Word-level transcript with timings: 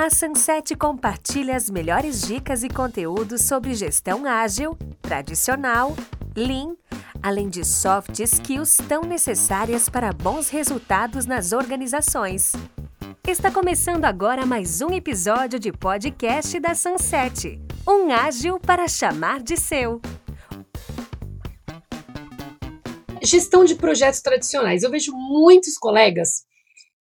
A 0.00 0.10
Sunset 0.10 0.76
compartilha 0.76 1.56
as 1.56 1.68
melhores 1.68 2.22
dicas 2.22 2.62
e 2.62 2.68
conteúdos 2.68 3.42
sobre 3.42 3.74
gestão 3.74 4.24
ágil, 4.24 4.78
tradicional, 5.02 5.92
lean, 6.36 6.76
além 7.20 7.48
de 7.48 7.64
soft 7.64 8.16
skills 8.20 8.76
tão 8.88 9.02
necessárias 9.02 9.88
para 9.88 10.12
bons 10.12 10.50
resultados 10.50 11.26
nas 11.26 11.50
organizações. 11.50 12.52
Está 13.26 13.50
começando 13.50 14.04
agora 14.04 14.46
mais 14.46 14.80
um 14.80 14.94
episódio 14.94 15.58
de 15.58 15.72
podcast 15.72 16.60
da 16.60 16.76
Sunset, 16.76 17.60
um 17.84 18.12
ágil 18.12 18.60
para 18.60 18.86
chamar 18.86 19.42
de 19.42 19.56
seu. 19.56 20.00
Gestão 23.20 23.64
de 23.64 23.74
projetos 23.74 24.20
tradicionais. 24.20 24.84
Eu 24.84 24.92
vejo 24.92 25.10
muitos 25.12 25.76
colegas 25.76 26.44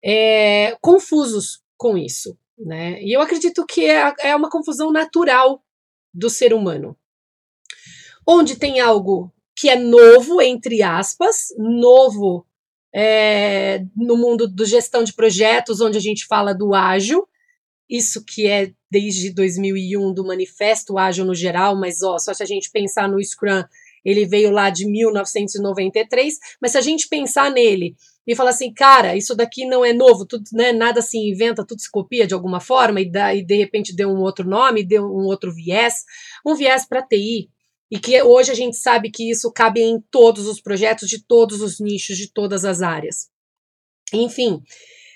é, 0.03 0.75
confusos 0.81 1.61
com 1.77 1.95
isso. 1.95 2.35
Né? 2.59 3.01
E 3.01 3.15
eu 3.15 3.21
acredito 3.21 3.65
que 3.65 3.85
é, 3.85 4.13
é 4.19 4.35
uma 4.35 4.49
confusão 4.49 4.91
natural 4.91 5.63
do 6.13 6.29
ser 6.29 6.53
humano. 6.53 6.97
Onde 8.27 8.57
tem 8.57 8.79
algo 8.79 9.33
que 9.55 9.69
é 9.69 9.75
novo, 9.75 10.41
entre 10.41 10.81
aspas, 10.81 11.47
novo 11.57 12.45
é, 12.93 13.83
no 13.95 14.17
mundo 14.17 14.47
do 14.47 14.65
gestão 14.65 15.03
de 15.03 15.13
projetos, 15.13 15.81
onde 15.81 15.97
a 15.97 16.01
gente 16.01 16.25
fala 16.25 16.53
do 16.53 16.73
ágil, 16.73 17.27
isso 17.89 18.23
que 18.23 18.47
é 18.47 18.71
desde 18.89 19.33
2001 19.33 20.13
do 20.13 20.25
manifesto 20.25 20.97
ágil 20.97 21.25
no 21.25 21.35
geral, 21.35 21.75
mas 21.75 22.01
ó, 22.01 22.17
só 22.17 22.33
se 22.33 22.43
a 22.43 22.45
gente 22.45 22.69
pensar 22.71 23.07
no 23.07 23.23
Scrum, 23.23 23.63
ele 24.03 24.25
veio 24.25 24.51
lá 24.51 24.69
de 24.69 24.85
1993, 24.85 26.37
mas 26.61 26.71
se 26.71 26.77
a 26.77 26.81
gente 26.81 27.07
pensar 27.07 27.51
nele 27.51 27.95
e 28.29 28.35
falar 28.35 28.51
assim, 28.51 28.71
cara, 28.71 29.17
isso 29.17 29.35
daqui 29.35 29.65
não 29.65 29.83
é 29.83 29.91
novo, 29.91 30.23
tudo, 30.23 30.43
né, 30.53 30.71
nada 30.71 31.01
se 31.01 31.17
inventa, 31.17 31.66
tudo 31.66 31.81
se 31.81 31.89
copia 31.89 32.27
de 32.27 32.35
alguma 32.35 32.59
forma 32.59 33.02
e, 33.02 33.11
dá, 33.11 33.33
e 33.33 33.44
de 33.44 33.55
repente 33.55 33.95
deu 33.95 34.08
um 34.08 34.19
outro 34.19 34.47
nome, 34.47 34.85
deu 34.85 35.03
um 35.03 35.25
outro 35.25 35.52
viés, 35.52 36.03
um 36.45 36.53
viés 36.53 36.88
para 36.88 37.02
TI, 37.02 37.50
e 37.89 37.97
que 37.97 38.22
hoje 38.22 38.52
a 38.52 38.53
gente 38.53 38.77
sabe 38.77 39.09
que 39.09 39.31
isso 39.31 39.52
cabe 39.52 39.81
em 39.81 40.00
todos 40.11 40.45
os 40.45 40.61
projetos, 40.61 41.09
de 41.09 41.25
todos 41.25 41.59
os 41.59 41.80
nichos, 41.80 42.17
de 42.17 42.31
todas 42.31 42.66
as 42.66 42.83
áreas. 42.83 43.31
Enfim, 44.13 44.61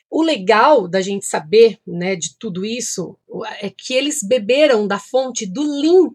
o 0.09 0.23
legal 0.23 0.87
da 0.87 0.99
gente 0.99 1.27
saber 1.27 1.77
né, 1.85 2.15
de 2.15 2.35
tudo 2.39 2.65
isso 2.65 3.15
é 3.61 3.69
que 3.69 3.93
eles 3.93 4.21
beberam 4.27 4.87
da 4.87 4.97
fonte 4.97 5.45
do 5.45 5.61
Lean 5.61 6.09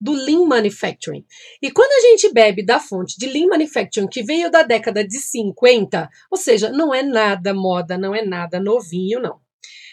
do 0.00 0.12
Lean 0.12 0.44
Manufacturing. 0.46 1.24
E 1.62 1.70
quando 1.70 1.92
a 1.92 2.08
gente 2.08 2.32
bebe 2.32 2.64
da 2.64 2.78
fonte 2.78 3.16
de 3.18 3.26
Lean 3.26 3.48
Manufacturing, 3.48 4.08
que 4.08 4.22
veio 4.22 4.50
da 4.50 4.62
década 4.62 5.06
de 5.06 5.18
50, 5.18 6.08
ou 6.30 6.38
seja, 6.38 6.70
não 6.70 6.94
é 6.94 7.02
nada 7.02 7.54
moda, 7.54 7.96
não 7.96 8.14
é 8.14 8.24
nada 8.24 8.60
novinho, 8.60 9.20
não. 9.20 9.40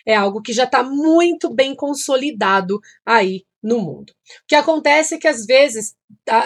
É 0.05 0.15
algo 0.15 0.41
que 0.41 0.51
já 0.51 0.65
está 0.65 0.83
muito 0.83 1.53
bem 1.53 1.73
consolidado 1.73 2.79
aí 3.05 3.45
no 3.63 3.79
mundo. 3.79 4.11
O 4.11 4.47
que 4.47 4.55
acontece 4.55 5.15
é 5.15 5.17
que 5.17 5.27
às 5.27 5.45
vezes 5.45 5.95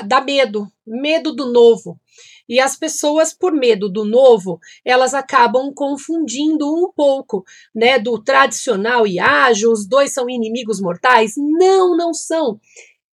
dá, 0.06 0.22
medo, 0.22 0.68
medo 0.86 1.34
do 1.34 1.52
novo. 1.52 2.00
E 2.48 2.60
as 2.60 2.78
pessoas, 2.78 3.34
por 3.34 3.52
medo 3.52 3.90
do 3.90 4.06
novo, 4.06 4.60
elas 4.86 5.14
acabam 5.16 5.74
confundindo 5.74 6.72
um 6.72 6.92
pouco, 6.96 7.44
né, 7.76 8.00
do 8.00 8.22
tradicional 8.24 9.06
e 9.06 9.20
ágil, 9.20 9.72
os 9.72 9.86
dois 9.86 10.14
são 10.14 10.30
inimigos 10.30 10.80
mortais. 10.80 11.34
Não, 11.36 11.98
não 11.98 12.14
são 12.14 12.60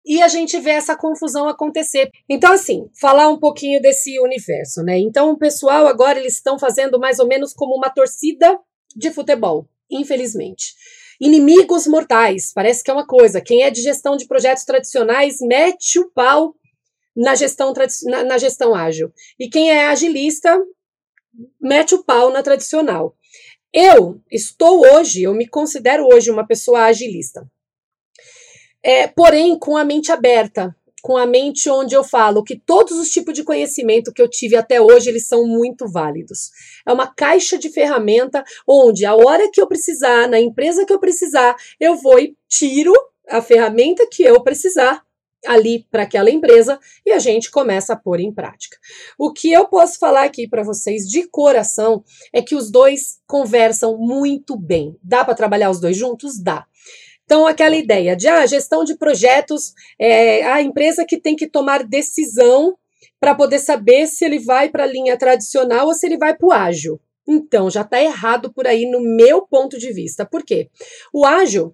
e 0.04 0.22
a 0.22 0.28
gente 0.28 0.58
vê 0.58 0.70
essa 0.70 0.96
confusão 0.96 1.48
acontecer. 1.48 2.10
Então, 2.28 2.52
assim, 2.52 2.88
falar 2.98 3.28
um 3.28 3.38
pouquinho 3.38 3.80
desse 3.80 4.18
universo, 4.20 4.82
né? 4.82 4.98
Então, 4.98 5.30
o 5.30 5.38
pessoal 5.38 5.86
agora 5.86 6.18
eles 6.18 6.34
estão 6.34 6.58
fazendo 6.58 6.98
mais 6.98 7.18
ou 7.18 7.26
menos 7.26 7.52
como 7.52 7.76
uma 7.76 7.90
torcida 7.90 8.58
de 8.96 9.10
futebol, 9.10 9.68
infelizmente. 9.90 10.74
Inimigos 11.20 11.86
mortais, 11.86 12.50
parece 12.52 12.82
que 12.82 12.90
é 12.90 12.94
uma 12.94 13.06
coisa. 13.06 13.42
Quem 13.42 13.62
é 13.62 13.70
de 13.70 13.82
gestão 13.82 14.16
de 14.16 14.26
projetos 14.26 14.64
tradicionais 14.64 15.36
mete 15.40 15.98
o 15.98 16.10
pau 16.10 16.54
na 17.14 17.34
gestão, 17.34 17.74
na, 18.04 18.24
na 18.24 18.38
gestão 18.38 18.74
ágil. 18.74 19.12
E 19.38 19.48
quem 19.48 19.70
é 19.70 19.86
agilista 19.86 20.58
mete 21.60 21.94
o 21.94 22.02
pau 22.02 22.32
na 22.32 22.42
tradicional. 22.42 23.14
Eu 23.72 24.20
estou 24.30 24.80
hoje, 24.80 25.22
eu 25.22 25.34
me 25.34 25.46
considero 25.46 26.06
hoje 26.06 26.30
uma 26.30 26.46
pessoa 26.46 26.84
agilista. 26.84 27.46
É, 28.82 29.06
porém, 29.06 29.58
com 29.58 29.76
a 29.76 29.84
mente 29.84 30.10
aberta, 30.10 30.74
com 31.02 31.16
a 31.16 31.26
mente 31.26 31.68
onde 31.68 31.94
eu 31.94 32.04
falo 32.04 32.44
que 32.44 32.58
todos 32.58 32.98
os 32.98 33.10
tipos 33.10 33.34
de 33.34 33.44
conhecimento 33.44 34.12
que 34.12 34.20
eu 34.20 34.28
tive 34.28 34.56
até 34.56 34.80
hoje, 34.80 35.08
eles 35.08 35.26
são 35.26 35.46
muito 35.46 35.88
válidos. 35.88 36.50
É 36.86 36.92
uma 36.92 37.06
caixa 37.06 37.58
de 37.58 37.70
ferramenta 37.70 38.44
onde 38.66 39.04
a 39.04 39.14
hora 39.14 39.50
que 39.50 39.60
eu 39.60 39.66
precisar, 39.66 40.28
na 40.28 40.40
empresa 40.40 40.84
que 40.84 40.92
eu 40.92 41.00
precisar, 41.00 41.56
eu 41.78 41.96
vou 41.96 42.18
e 42.18 42.36
tiro 42.48 42.92
a 43.28 43.40
ferramenta 43.40 44.06
que 44.10 44.22
eu 44.22 44.42
precisar 44.42 45.02
ali 45.46 45.86
para 45.90 46.02
aquela 46.02 46.30
empresa 46.30 46.78
e 47.04 47.12
a 47.12 47.18
gente 47.18 47.50
começa 47.50 47.94
a 47.94 47.96
pôr 47.96 48.20
em 48.20 48.32
prática. 48.32 48.76
O 49.18 49.32
que 49.32 49.50
eu 49.50 49.66
posso 49.68 49.98
falar 49.98 50.24
aqui 50.24 50.46
para 50.46 50.62
vocês 50.62 51.04
de 51.08 51.26
coração 51.28 52.04
é 52.32 52.42
que 52.42 52.54
os 52.54 52.70
dois 52.70 53.20
conversam 53.26 53.96
muito 53.96 54.56
bem. 54.56 54.96
Dá 55.02 55.24
para 55.24 55.34
trabalhar 55.34 55.70
os 55.70 55.80
dois 55.80 55.96
juntos? 55.96 56.38
Dá. 56.38 56.66
Então, 57.30 57.46
aquela 57.46 57.76
ideia 57.76 58.16
de 58.16 58.26
ah, 58.26 58.44
gestão 58.44 58.82
de 58.82 58.96
projetos, 58.96 59.72
é 59.96 60.42
a 60.42 60.60
empresa 60.60 61.04
que 61.06 61.16
tem 61.16 61.36
que 61.36 61.46
tomar 61.46 61.84
decisão 61.84 62.76
para 63.20 63.36
poder 63.36 63.60
saber 63.60 64.08
se 64.08 64.24
ele 64.24 64.40
vai 64.40 64.68
para 64.68 64.82
a 64.82 64.86
linha 64.88 65.16
tradicional 65.16 65.86
ou 65.86 65.94
se 65.94 66.06
ele 66.06 66.18
vai 66.18 66.36
para 66.36 66.48
o 66.48 66.50
ágil. 66.50 67.00
Então, 67.28 67.70
já 67.70 67.82
está 67.82 68.02
errado 68.02 68.52
por 68.52 68.66
aí 68.66 68.84
no 68.90 68.98
meu 69.00 69.42
ponto 69.42 69.78
de 69.78 69.92
vista. 69.92 70.26
Por 70.26 70.42
quê? 70.42 70.70
O 71.14 71.24
ágil, 71.24 71.72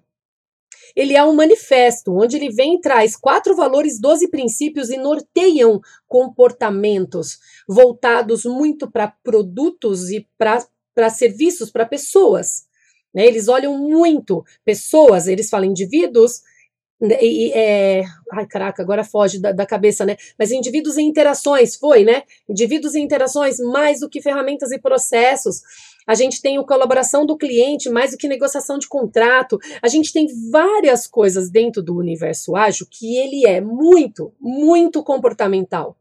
ele 0.95 1.15
é 1.15 1.23
um 1.23 1.33
manifesto 1.33 2.15
onde 2.15 2.37
ele 2.37 2.51
vem 2.51 2.75
e 2.75 2.79
traz 2.79 3.15
quatro 3.15 3.55
valores, 3.55 3.99
doze 3.99 4.29
princípios 4.29 4.91
e 4.91 4.97
norteiam 4.97 5.81
comportamentos 6.07 7.39
voltados 7.67 8.45
muito 8.45 8.91
para 8.91 9.07
produtos 9.23 10.11
e 10.11 10.29
para 10.37 11.09
serviços, 11.09 11.71
para 11.71 11.83
pessoas. 11.83 12.66
Né? 13.13 13.25
Eles 13.25 13.47
olham 13.47 13.77
muito 13.77 14.43
pessoas, 14.63 15.27
eles 15.27 15.49
falam 15.49 15.67
indivíduos, 15.67 16.41
né, 16.99 17.17
e, 17.21 17.51
é, 17.53 18.03
ai 18.31 18.47
caraca, 18.47 18.81
agora 18.81 19.03
foge 19.03 19.39
da, 19.39 19.51
da, 19.51 19.67
cabeça, 19.67 20.03
né? 20.03 20.17
Mas 20.37 20.51
indivíduos 20.51 20.97
e 20.97 21.03
interações, 21.03 21.75
foi, 21.75 22.03
né? 22.03 22.23
Indivíduos 22.49 22.95
e 22.95 22.99
interações, 22.99 23.59
mais 23.59 23.99
do 23.99 24.09
que 24.09 24.19
ferramentas 24.19 24.71
e 24.71 24.79
processos. 24.79 25.61
A 26.07 26.15
gente 26.15 26.41
tem 26.41 26.57
o 26.57 26.65
colaboração 26.65 27.23
do 27.23 27.37
cliente, 27.37 27.89
mais 27.89 28.11
do 28.11 28.17
que 28.17 28.27
negociação 28.27 28.79
de 28.79 28.87
contrato. 28.87 29.59
A 29.81 29.87
gente 29.87 30.11
tem 30.11 30.25
várias 30.49 31.05
coisas 31.05 31.51
dentro 31.51 31.83
do 31.83 31.95
universo 31.95 32.55
ágil 32.55 32.87
que 32.89 33.15
ele 33.17 33.45
é 33.45 33.61
muito, 33.61 34.33
muito 34.39 35.03
comportamental. 35.03 35.95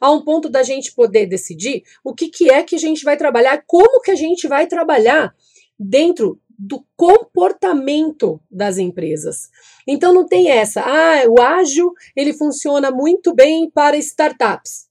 A 0.00 0.10
um 0.10 0.22
ponto 0.22 0.48
da 0.48 0.62
gente 0.62 0.92
poder 0.92 1.26
decidir 1.26 1.82
o 2.04 2.14
que, 2.14 2.28
que 2.28 2.50
é 2.50 2.62
que 2.62 2.74
a 2.74 2.78
gente 2.78 3.04
vai 3.04 3.16
trabalhar, 3.16 3.62
como 3.66 4.00
que 4.02 4.10
a 4.10 4.14
gente 4.14 4.46
vai 4.46 4.66
trabalhar 4.66 5.34
dentro 5.78 6.40
do 6.58 6.84
comportamento 6.96 8.40
das 8.50 8.78
empresas. 8.78 9.50
Então 9.86 10.12
não 10.12 10.26
tem 10.26 10.48
essa, 10.50 10.82
ah, 10.82 11.24
o 11.28 11.40
ágil 11.40 11.92
ele 12.14 12.32
funciona 12.32 12.90
muito 12.90 13.34
bem 13.34 13.70
para 13.70 13.96
startups. 13.98 14.86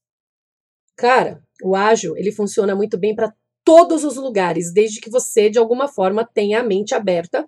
Cara, 0.96 1.42
o 1.62 1.74
ágil 1.74 2.16
ele 2.16 2.30
funciona 2.30 2.74
muito 2.74 2.96
bem 2.96 3.14
para 3.14 3.34
todos 3.64 4.04
os 4.04 4.16
lugares, 4.16 4.72
desde 4.72 5.00
que 5.00 5.10
você 5.10 5.50
de 5.50 5.58
alguma 5.58 5.88
forma 5.88 6.24
tenha 6.24 6.60
a 6.60 6.62
mente 6.62 6.94
aberta 6.94 7.46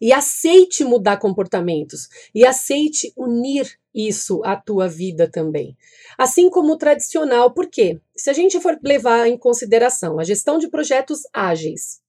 e 0.00 0.12
aceite 0.12 0.84
mudar 0.84 1.16
comportamentos 1.16 2.08
e 2.34 2.44
aceite 2.44 3.12
unir 3.16 3.78
isso 3.94 4.42
à 4.44 4.54
tua 4.54 4.86
vida 4.86 5.28
também. 5.30 5.76
Assim 6.16 6.50
como 6.50 6.74
o 6.74 6.76
tradicional, 6.76 7.52
por 7.52 7.68
quê? 7.68 7.98
Se 8.14 8.28
a 8.28 8.32
gente 8.32 8.60
for 8.60 8.78
levar 8.82 9.26
em 9.26 9.36
consideração 9.36 10.20
a 10.20 10.24
gestão 10.24 10.58
de 10.58 10.68
projetos 10.68 11.22
ágeis, 11.32 12.00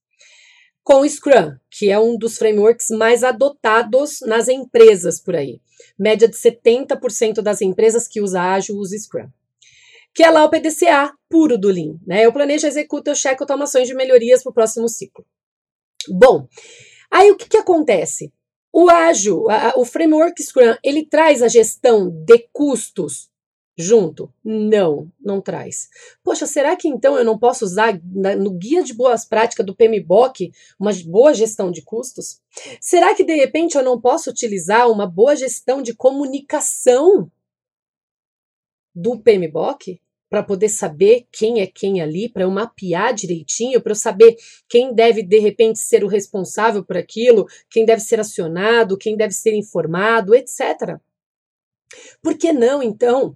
com 0.83 1.01
o 1.01 1.09
Scrum, 1.09 1.55
que 1.69 1.89
é 1.89 1.99
um 1.99 2.17
dos 2.17 2.37
frameworks 2.37 2.89
mais 2.89 3.23
adotados 3.23 4.19
nas 4.21 4.47
empresas 4.47 5.19
por 5.19 5.35
aí. 5.35 5.61
Média 5.97 6.27
de 6.27 6.35
70% 6.35 7.41
das 7.41 7.61
empresas 7.61 8.07
que 8.07 8.21
usa 8.21 8.41
ágil 8.41 8.75
usa 8.75 8.97
Scrum. 8.97 9.29
Que 10.13 10.23
é 10.23 10.31
lá 10.31 10.43
o 10.43 10.49
PDCA 10.49 11.13
puro 11.29 11.57
do 11.57 11.69
Lean. 11.69 11.97
Né? 12.05 12.25
Eu 12.25 12.33
planejo, 12.33 12.65
executo, 12.65 13.09
eu 13.11 13.15
checo 13.15 13.43
automações 13.43 13.87
de 13.87 13.93
melhorias 13.93 14.41
para 14.41 14.49
o 14.49 14.53
próximo 14.53 14.89
ciclo. 14.89 15.25
Bom, 16.07 16.47
aí 17.11 17.31
o 17.31 17.37
que, 17.37 17.47
que 17.47 17.57
acontece? 17.57 18.33
O 18.73 18.89
ágil, 18.89 19.49
a, 19.49 19.73
o 19.75 19.85
framework 19.85 20.41
Scrum, 20.41 20.75
ele 20.83 21.05
traz 21.05 21.41
a 21.41 21.47
gestão 21.47 22.09
de 22.09 22.47
custos 22.51 23.29
junto? 23.79 24.29
Não, 24.43 25.09
não 25.19 25.39
traz. 25.39 25.87
Poxa, 26.21 26.45
será 26.45 26.75
que 26.75 26.89
então 26.89 27.17
eu 27.17 27.23
não 27.23 27.39
posso 27.39 27.63
usar 27.63 27.97
na, 28.03 28.35
no 28.35 28.51
guia 28.51 28.83
de 28.83 28.93
boas 28.93 29.23
práticas 29.23 29.65
do 29.65 29.73
PMBOK 29.73 30.51
uma 30.77 30.91
boa 31.05 31.33
gestão 31.33 31.71
de 31.71 31.81
custos? 31.81 32.41
Será 32.81 33.15
que 33.15 33.23
de 33.23 33.33
repente 33.35 33.77
eu 33.77 33.83
não 33.83 33.99
posso 33.99 34.29
utilizar 34.29 34.91
uma 34.91 35.07
boa 35.07 35.33
gestão 35.33 35.81
de 35.81 35.95
comunicação 35.95 37.31
do 38.93 39.17
PMBOK? 39.17 40.01
para 40.29 40.43
poder 40.43 40.69
saber 40.69 41.25
quem 41.31 41.59
é 41.59 41.65
quem 41.65 42.01
ali, 42.01 42.29
para 42.29 42.43
eu 42.43 42.51
mapear 42.51 43.15
direitinho, 43.15 43.81
para 43.81 43.93
eu 43.93 43.95
saber 43.95 44.35
quem 44.67 44.93
deve 44.93 45.23
de 45.23 45.39
repente 45.39 45.79
ser 45.79 46.03
o 46.03 46.07
responsável 46.07 46.85
por 46.85 46.95
aquilo, 46.95 47.47
quem 47.67 47.83
deve 47.83 48.01
ser 48.01 48.19
acionado, 48.19 48.95
quem 48.95 49.17
deve 49.17 49.33
ser 49.33 49.55
informado, 49.55 50.35
etc. 50.35 50.99
Por 52.21 52.37
que 52.37 52.53
não, 52.53 52.83
então, 52.83 53.35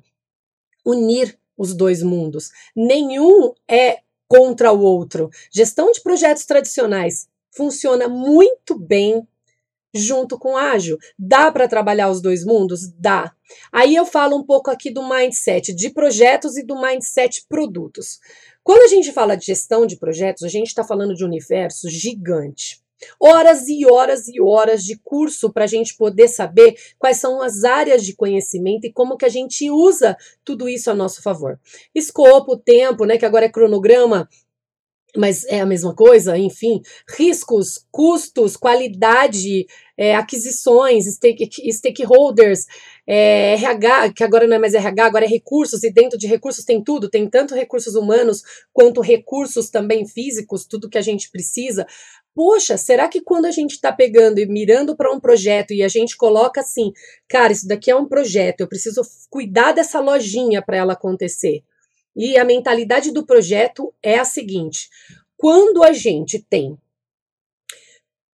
unir 0.86 1.38
os 1.58 1.74
dois 1.74 2.02
mundos? 2.02 2.52
Nenhum 2.76 3.54
é 3.68 4.00
contra 4.28 4.72
o 4.72 4.82
outro. 4.82 5.30
Gestão 5.52 5.92
de 5.92 6.02
projetos 6.02 6.46
tradicionais 6.46 7.28
funciona 7.52 8.08
muito 8.08 8.78
bem 8.78 9.28
junto 9.94 10.40
com 10.40 10.58
ágil. 10.58 10.98
Dá 11.18 11.52
para 11.52 11.68
trabalhar 11.68 12.10
os 12.10 12.22
dois 12.22 12.44
mundos? 12.44 12.92
Dá. 12.98 13.32
Aí 13.72 13.96
eu 13.96 14.06
falo 14.06 14.36
um 14.36 14.44
pouco 14.44 14.72
aqui 14.72 14.90
do 14.90 15.08
mindset 15.08 15.74
de 15.74 15.92
projetos 15.92 16.58
e 16.58 16.66
do 16.66 16.82
mindset 16.82 17.46
produtos. 17.48 18.20
Quando 18.64 18.82
a 18.82 18.88
gente 18.88 19.12
fala 19.12 19.36
de 19.36 19.46
gestão 19.46 19.86
de 19.86 19.98
projetos, 19.98 20.44
a 20.44 20.48
gente 20.48 20.68
está 20.68 20.84
falando 20.84 21.14
de 21.14 21.24
um 21.24 21.28
universo 21.28 21.90
gigante. 21.90 22.83
Horas 23.20 23.68
e 23.68 23.86
horas 23.86 24.28
e 24.28 24.42
horas 24.42 24.84
de 24.84 24.98
curso 24.98 25.52
para 25.52 25.64
a 25.64 25.68
gente 25.68 25.96
poder 25.96 26.28
saber 26.28 26.76
quais 26.98 27.18
são 27.18 27.42
as 27.42 27.64
áreas 27.64 28.04
de 28.04 28.16
conhecimento 28.16 28.86
e 28.86 28.94
como 28.94 29.18
que 29.18 29.26
a 29.26 29.30
gente 29.30 29.70
usa 29.70 30.18
tudo 30.44 30.68
isso 30.70 30.90
a 30.90 30.96
nosso 30.96 31.22
favor. 31.22 31.60
Escopo, 31.94 32.58
tempo, 32.58 33.06
né, 33.06 33.18
que 33.18 33.26
agora 33.26 33.46
é 33.46 33.50
cronograma, 33.50 34.28
mas 35.16 35.44
é 35.46 35.62
a 35.62 35.66
mesma 35.66 35.94
coisa, 35.96 36.38
enfim, 36.38 36.82
riscos, 37.08 37.86
custos, 37.92 38.58
qualidade, 38.58 39.68
é, 39.96 40.16
aquisições, 40.16 41.06
stake, 41.06 41.50
stakeholders, 41.72 42.66
é, 43.06 43.54
RH, 43.54 44.14
que 44.14 44.24
agora 44.24 44.48
não 44.48 44.56
é 44.56 44.60
mais 44.60 44.74
RH, 44.74 45.06
agora 45.06 45.26
é 45.26 45.28
recursos, 45.28 45.84
e 45.84 45.94
dentro 45.94 46.18
de 46.18 46.26
recursos 46.26 46.66
tem 46.66 46.84
tudo, 46.84 47.10
tem 47.10 47.30
tanto 47.30 47.54
recursos 47.54 47.94
humanos 47.94 48.42
quanto 48.72 49.02
recursos 49.02 49.70
também 49.70 50.08
físicos, 50.08 50.66
tudo 50.66 50.90
que 50.90 50.98
a 50.98 51.02
gente 51.02 51.30
precisa. 51.30 51.86
Poxa, 52.36 52.78
será 52.78 53.08
que 53.08 53.22
quando 53.22 53.46
a 53.46 53.52
gente 53.52 53.72
está 53.72 53.92
pegando 53.92 54.40
e 54.40 54.46
mirando 54.48 54.96
para 54.96 55.12
um 55.12 55.20
projeto 55.20 55.72
e 55.72 55.84
a 55.84 55.88
gente 55.88 56.18
coloca 56.18 56.62
assim, 56.62 56.92
cara, 57.28 57.54
isso 57.54 57.68
daqui 57.68 57.92
é 57.92 57.96
um 57.96 58.08
projeto, 58.08 58.62
eu 58.62 58.68
preciso 58.68 59.02
cuidar 59.30 59.72
dessa 59.72 60.00
lojinha 60.00 60.62
para 60.62 60.78
ela 60.78 60.94
acontecer. 60.94 61.64
E 62.16 62.38
a 62.38 62.44
mentalidade 62.44 63.12
do 63.12 63.26
projeto 63.26 63.94
é 64.02 64.18
a 64.18 64.26
seguinte: 64.26 64.90
quando 65.38 65.84
a 65.84 65.94
gente 65.94 66.40
tem 66.40 66.78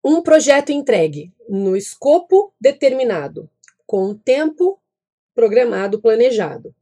um 0.04 0.22
projeto 0.22 0.72
entregue 0.72 1.34
no 1.48 1.76
escopo 1.76 2.54
determinado, 2.60 3.50
com 3.86 4.06
o 4.06 4.16
tempo 4.16 4.80
programado, 5.36 6.02
planejado, 6.02 6.74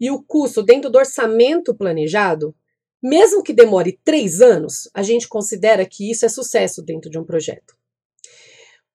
e 0.00 0.10
o 0.10 0.22
custo 0.22 0.62
dentro 0.62 0.90
do 0.90 0.98
orçamento 0.98 1.74
planejado, 1.74 2.54
mesmo 3.04 3.42
que 3.42 3.52
demore 3.52 4.00
três 4.02 4.40
anos, 4.40 4.88
a 4.94 5.02
gente 5.02 5.28
considera 5.28 5.84
que 5.84 6.10
isso 6.10 6.24
é 6.24 6.28
sucesso 6.30 6.82
dentro 6.82 7.10
de 7.10 7.18
um 7.18 7.24
projeto. 7.24 7.76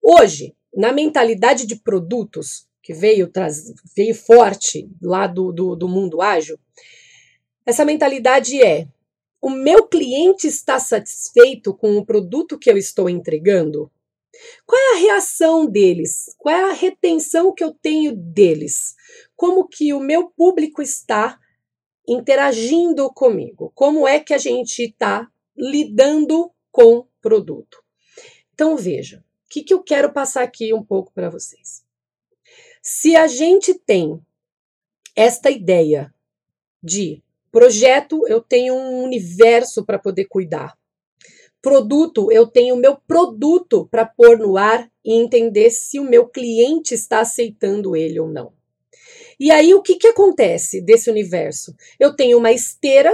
Hoje, 0.01 0.55
na 0.75 0.91
mentalidade 0.91 1.67
de 1.67 1.75
produtos, 1.75 2.67
que 2.81 2.91
veio, 2.91 3.31
veio 3.95 4.15
forte 4.15 4.89
lá 4.99 5.27
do, 5.27 5.51
do, 5.51 5.75
do 5.75 5.87
mundo 5.87 6.23
ágil, 6.23 6.57
essa 7.63 7.85
mentalidade 7.85 8.59
é: 8.59 8.87
o 9.39 9.51
meu 9.51 9.87
cliente 9.87 10.47
está 10.47 10.79
satisfeito 10.79 11.71
com 11.71 11.95
o 11.95 12.05
produto 12.05 12.57
que 12.57 12.71
eu 12.71 12.77
estou 12.77 13.11
entregando? 13.11 13.91
Qual 14.65 14.81
é 14.81 14.95
a 14.95 15.01
reação 15.01 15.67
deles? 15.67 16.33
Qual 16.39 16.55
é 16.55 16.71
a 16.71 16.73
retenção 16.73 17.53
que 17.53 17.63
eu 17.63 17.71
tenho 17.79 18.15
deles? 18.15 18.95
Como 19.35 19.67
que 19.67 19.93
o 19.93 19.99
meu 19.99 20.31
público 20.31 20.81
está 20.81 21.37
interagindo 22.11 23.11
comigo? 23.13 23.71
Como 23.75 24.07
é 24.07 24.19
que 24.19 24.33
a 24.33 24.37
gente 24.37 24.83
está 24.83 25.27
lidando 25.55 26.51
com 26.71 27.05
produto? 27.21 27.83
Então 28.53 28.75
veja, 28.75 29.19
o 29.19 29.49
que, 29.49 29.63
que 29.63 29.73
eu 29.73 29.83
quero 29.83 30.11
passar 30.11 30.43
aqui 30.43 30.73
um 30.73 30.83
pouco 30.83 31.11
para 31.13 31.29
vocês. 31.29 31.83
Se 32.81 33.15
a 33.15 33.27
gente 33.27 33.73
tem 33.73 34.19
esta 35.15 35.49
ideia 35.49 36.13
de 36.81 37.21
Projeto, 37.51 38.27
eu 38.27 38.41
tenho 38.41 38.75
um 38.75 39.03
universo 39.03 39.83
para 39.83 39.97
poder 39.97 40.25
cuidar. 40.25 40.77
Produto, 41.61 42.31
eu 42.31 42.45
tenho 42.45 42.75
o 42.75 42.79
meu 42.79 42.95
produto 42.95 43.87
para 43.89 44.05
pôr 44.05 44.37
no 44.37 44.55
ar 44.55 44.89
e 45.03 45.13
entender 45.13 45.71
se 45.71 45.99
o 45.99 46.07
meu 46.07 46.27
cliente 46.27 46.93
está 46.93 47.21
aceitando 47.21 47.95
ele 47.95 48.19
ou 48.19 48.27
não. 48.27 48.53
E 49.39 49.51
aí, 49.51 49.73
o 49.73 49.81
que, 49.81 49.95
que 49.95 50.07
acontece 50.07 50.81
desse 50.81 51.09
universo? 51.09 51.75
Eu 51.99 52.15
tenho 52.15 52.37
uma 52.37 52.51
esteira 52.51 53.11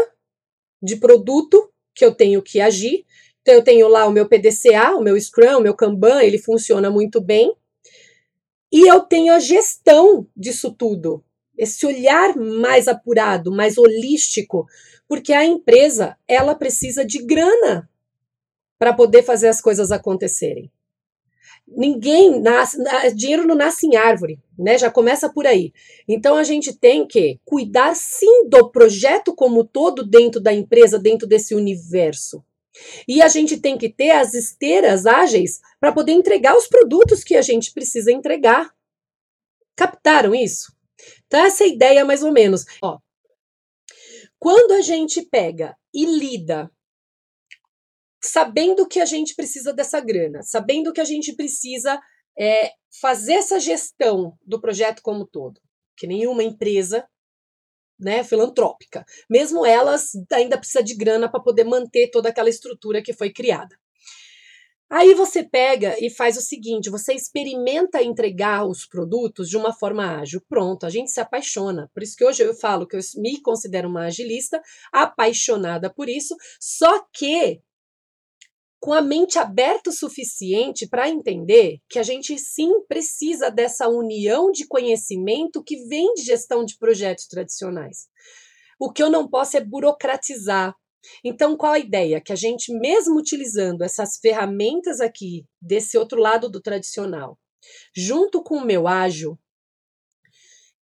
de 0.81 0.95
produto 0.95 1.71
que 1.93 2.03
eu 2.03 2.13
tenho 2.13 2.41
que 2.41 2.59
agir. 2.59 3.05
Então, 3.41 3.53
eu 3.53 3.63
tenho 3.63 3.87
lá 3.87 4.07
o 4.07 4.11
meu 4.11 4.27
PDCA, 4.27 4.95
o 4.95 5.01
meu 5.01 5.19
Scrum, 5.19 5.57
o 5.57 5.61
meu 5.61 5.75
Kanban, 5.75 6.23
ele 6.23 6.39
funciona 6.39 6.89
muito 6.89 7.21
bem. 7.21 7.55
E 8.71 8.89
eu 8.89 9.01
tenho 9.01 9.33
a 9.33 9.39
gestão 9.39 10.27
disso 10.35 10.73
tudo 10.73 11.23
esse 11.57 11.85
olhar 11.85 12.35
mais 12.35 12.87
apurado, 12.87 13.51
mais 13.51 13.77
holístico, 13.77 14.67
porque 15.07 15.33
a 15.33 15.45
empresa 15.45 16.17
ela 16.27 16.55
precisa 16.55 17.05
de 17.05 17.23
grana 17.23 17.89
para 18.77 18.93
poder 18.93 19.23
fazer 19.23 19.47
as 19.47 19.61
coisas 19.61 19.91
acontecerem. 19.91 20.71
Ninguém 21.67 22.39
nasce, 22.39 22.77
dinheiro 23.15 23.45
não 23.45 23.55
nasce 23.55 23.87
em 23.87 23.95
árvore, 23.95 24.39
né? 24.57 24.77
Já 24.77 24.91
começa 24.91 25.27
por 25.27 25.47
aí. 25.47 25.73
Então 26.07 26.35
a 26.35 26.43
gente 26.43 26.73
tem 26.73 27.07
que 27.07 27.39
cuidar 27.43 27.95
sim 27.95 28.47
do 28.47 28.69
projeto 28.69 29.33
como 29.33 29.63
todo 29.63 30.05
dentro 30.05 30.39
da 30.39 30.53
empresa, 30.53 30.99
dentro 30.99 31.27
desse 31.27 31.55
universo. 31.55 32.43
E 33.07 33.21
a 33.21 33.27
gente 33.27 33.57
tem 33.57 33.77
que 33.77 33.89
ter 33.89 34.11
as 34.11 34.33
esteiras 34.33 35.05
ágeis 35.05 35.59
para 35.79 35.91
poder 35.91 36.11
entregar 36.11 36.55
os 36.55 36.67
produtos 36.67 37.23
que 37.23 37.35
a 37.35 37.41
gente 37.41 37.73
precisa 37.73 38.11
entregar. 38.11 38.73
Captaram 39.75 40.35
isso? 40.35 40.73
Então, 41.25 41.43
essa 41.43 41.63
é 41.63 41.67
a 41.67 41.69
ideia, 41.69 42.05
mais 42.05 42.23
ou 42.23 42.31
menos. 42.31 42.65
Ó, 42.81 42.99
quando 44.39 44.73
a 44.73 44.81
gente 44.81 45.21
pega 45.23 45.75
e 45.93 46.05
lida 46.05 46.71
sabendo 48.25 48.87
que 48.87 48.99
a 48.99 49.05
gente 49.05 49.35
precisa 49.35 49.73
dessa 49.73 49.99
grana, 49.99 50.41
sabendo 50.43 50.91
que 50.91 51.01
a 51.01 51.05
gente 51.05 51.33
precisa 51.35 51.99
é, 52.37 52.71
fazer 53.01 53.33
essa 53.33 53.59
gestão 53.59 54.37
do 54.45 54.59
projeto 54.59 55.01
como 55.01 55.25
todo, 55.25 55.61
que 55.95 56.07
nenhuma 56.07 56.43
empresa 56.43 57.07
né, 57.99 58.23
filantrópica, 58.23 59.05
mesmo 59.29 59.65
elas 59.65 60.09
ainda 60.33 60.57
precisa 60.57 60.83
de 60.83 60.95
grana 60.95 61.29
para 61.29 61.39
poder 61.39 61.63
manter 61.63 62.09
toda 62.11 62.29
aquela 62.29 62.49
estrutura 62.49 63.01
que 63.01 63.13
foi 63.13 63.31
criada. 63.31 63.77
Aí 64.89 65.15
você 65.15 65.43
pega 65.43 65.95
e 65.99 66.11
faz 66.11 66.37
o 66.37 66.41
seguinte: 66.41 66.91
você 66.91 67.13
experimenta 67.13 68.03
entregar 68.03 68.67
os 68.67 68.85
produtos 68.85 69.49
de 69.49 69.57
uma 69.57 69.73
forma 69.73 70.19
ágil. 70.19 70.41
Pronto, 70.47 70.85
a 70.85 70.89
gente 70.89 71.09
se 71.09 71.19
apaixona. 71.19 71.89
Por 71.93 72.03
isso 72.03 72.15
que 72.15 72.23
hoje 72.23 72.43
eu 72.43 72.53
falo 72.53 72.85
que 72.85 72.95
eu 72.95 72.99
me 73.17 73.41
considero 73.41 73.89
uma 73.89 74.05
agilista, 74.05 74.61
apaixonada 74.91 75.91
por 75.91 76.07
isso, 76.07 76.35
só 76.59 77.03
que 77.11 77.61
com 78.85 78.93
a 78.93 79.01
mente 79.01 79.39
aberta 79.39 79.89
o 79.89 79.93
suficiente 79.93 80.87
para 80.87 81.09
entender 81.09 81.79
que 81.89 81.97
a 81.97 82.03
gente 82.03 82.37
sim 82.37 82.85
precisa 82.87 83.49
dessa 83.49 83.87
união 83.87 84.51
de 84.51 84.67
conhecimento 84.67 85.63
que 85.63 85.87
vem 85.87 86.13
de 86.13 86.21
gestão 86.21 86.63
de 86.63 86.77
projetos 86.77 87.25
tradicionais. 87.25 88.07
O 88.79 88.93
que 88.93 89.01
eu 89.01 89.09
não 89.09 89.27
posso 89.27 89.57
é 89.57 89.59
burocratizar, 89.59 90.75
então, 91.23 91.57
qual 91.57 91.73
a 91.73 91.79
ideia? 91.79 92.21
Que 92.21 92.31
a 92.31 92.35
gente, 92.35 92.71
mesmo 92.77 93.17
utilizando 93.17 93.81
essas 93.81 94.19
ferramentas 94.19 95.01
aqui, 95.01 95.47
desse 95.59 95.97
outro 95.97 96.19
lado 96.19 96.47
do 96.47 96.61
tradicional, 96.61 97.39
junto 97.95 98.43
com 98.43 98.57
o 98.57 98.65
meu 98.65 98.87
ágil, 98.87 99.35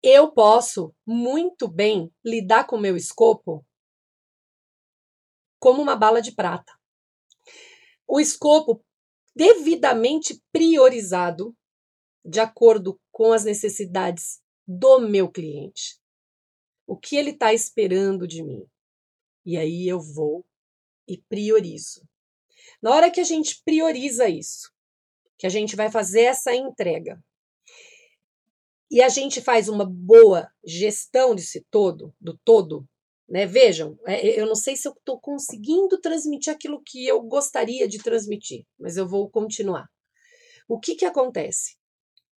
eu 0.02 0.32
posso 0.32 0.92
muito 1.06 1.68
bem 1.68 2.11
lidar 2.25 2.66
com 2.66 2.75
o 2.75 2.80
meu 2.80 2.97
escopo 2.97 3.64
como 5.61 5.80
uma 5.80 5.94
bala 5.94 6.21
de 6.21 6.32
prata. 6.32 6.81
O 8.06 8.21
escopo 8.21 8.85
devidamente 9.35 10.40
priorizado 10.52 11.56
de 12.25 12.40
acordo 12.40 13.00
com 13.11 13.32
as 13.32 13.44
necessidades 13.44 14.40
do 14.66 15.00
meu 15.00 15.30
cliente. 15.30 15.99
O 16.87 16.97
que 16.97 17.16
ele 17.16 17.30
está 17.30 17.52
esperando 17.52 18.26
de 18.26 18.42
mim? 18.42 18.66
E 19.44 19.56
aí 19.56 19.88
eu 19.88 20.00
vou 20.00 20.44
e 21.09 21.18
priorizo. 21.28 22.06
Na 22.80 22.90
hora 22.94 23.11
que 23.11 23.21
a 23.21 23.25
gente 23.25 23.61
prioriza 23.64 24.28
isso, 24.28 24.73
que 25.38 25.47
a 25.47 25.50
gente 25.50 25.75
vai 25.75 25.90
fazer 25.90 26.23
essa 26.23 26.54
entrega, 26.54 27.23
e 28.90 29.02
a 29.02 29.09
gente 29.09 29.40
faz 29.40 29.68
uma 29.68 29.87
boa 29.87 30.52
gestão 30.62 31.35
desse 31.35 31.64
todo, 31.71 32.14
do 32.21 32.38
todo, 32.44 32.87
né? 33.32 33.46
Vejam, 33.46 33.98
é, 34.06 34.38
eu 34.38 34.44
não 34.44 34.54
sei 34.54 34.76
se 34.76 34.86
eu 34.86 34.92
estou 34.92 35.18
conseguindo 35.18 35.98
transmitir 35.98 36.52
aquilo 36.52 36.82
que 36.84 37.06
eu 37.06 37.22
gostaria 37.22 37.88
de 37.88 37.96
transmitir, 37.96 38.66
mas 38.78 38.98
eu 38.98 39.08
vou 39.08 39.30
continuar. 39.30 39.88
O 40.68 40.78
que, 40.78 40.94
que 40.94 41.06
acontece? 41.06 41.78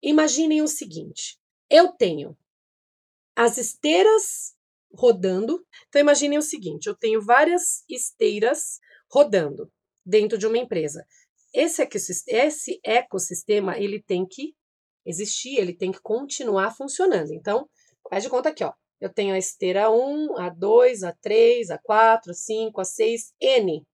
Imaginem 0.03 0.61
o 0.61 0.67
seguinte: 0.67 1.39
eu 1.67 1.91
tenho 1.93 2.37
as 3.35 3.57
esteiras 3.57 4.55
rodando. 4.93 5.65
Então 5.87 5.99
imaginem 5.99 6.37
o 6.37 6.43
seguinte, 6.43 6.85
eu 6.85 6.95
tenho 6.95 7.19
várias 7.25 7.83
esteiras 7.89 8.79
rodando 9.11 9.71
dentro 10.05 10.37
de 10.37 10.45
uma 10.45 10.59
empresa. 10.59 11.03
Esse, 11.51 11.87
esse 12.27 12.79
ecossistema, 12.83 13.79
ele 13.79 13.99
tem 13.99 14.27
que 14.27 14.53
existir, 15.03 15.57
ele 15.57 15.75
tem 15.75 15.91
que 15.91 16.01
continuar 16.01 16.75
funcionando. 16.75 17.33
Então, 17.33 17.67
faz 18.07 18.21
de 18.21 18.29
conta 18.29 18.49
aqui, 18.49 18.63
ó. 18.63 18.73
Eu 19.03 19.13
tenho 19.13 19.35
a 19.35 19.37
esteira 19.37 19.91
1, 19.91 20.37
a 20.37 20.47
2, 20.47 21.03
a 21.03 21.11
3, 21.11 21.71
a 21.71 21.77
4, 21.77 22.31
a 22.31 22.33
5, 22.33 22.79
a 22.79 22.85
6, 22.85 23.33
N. 23.41 23.85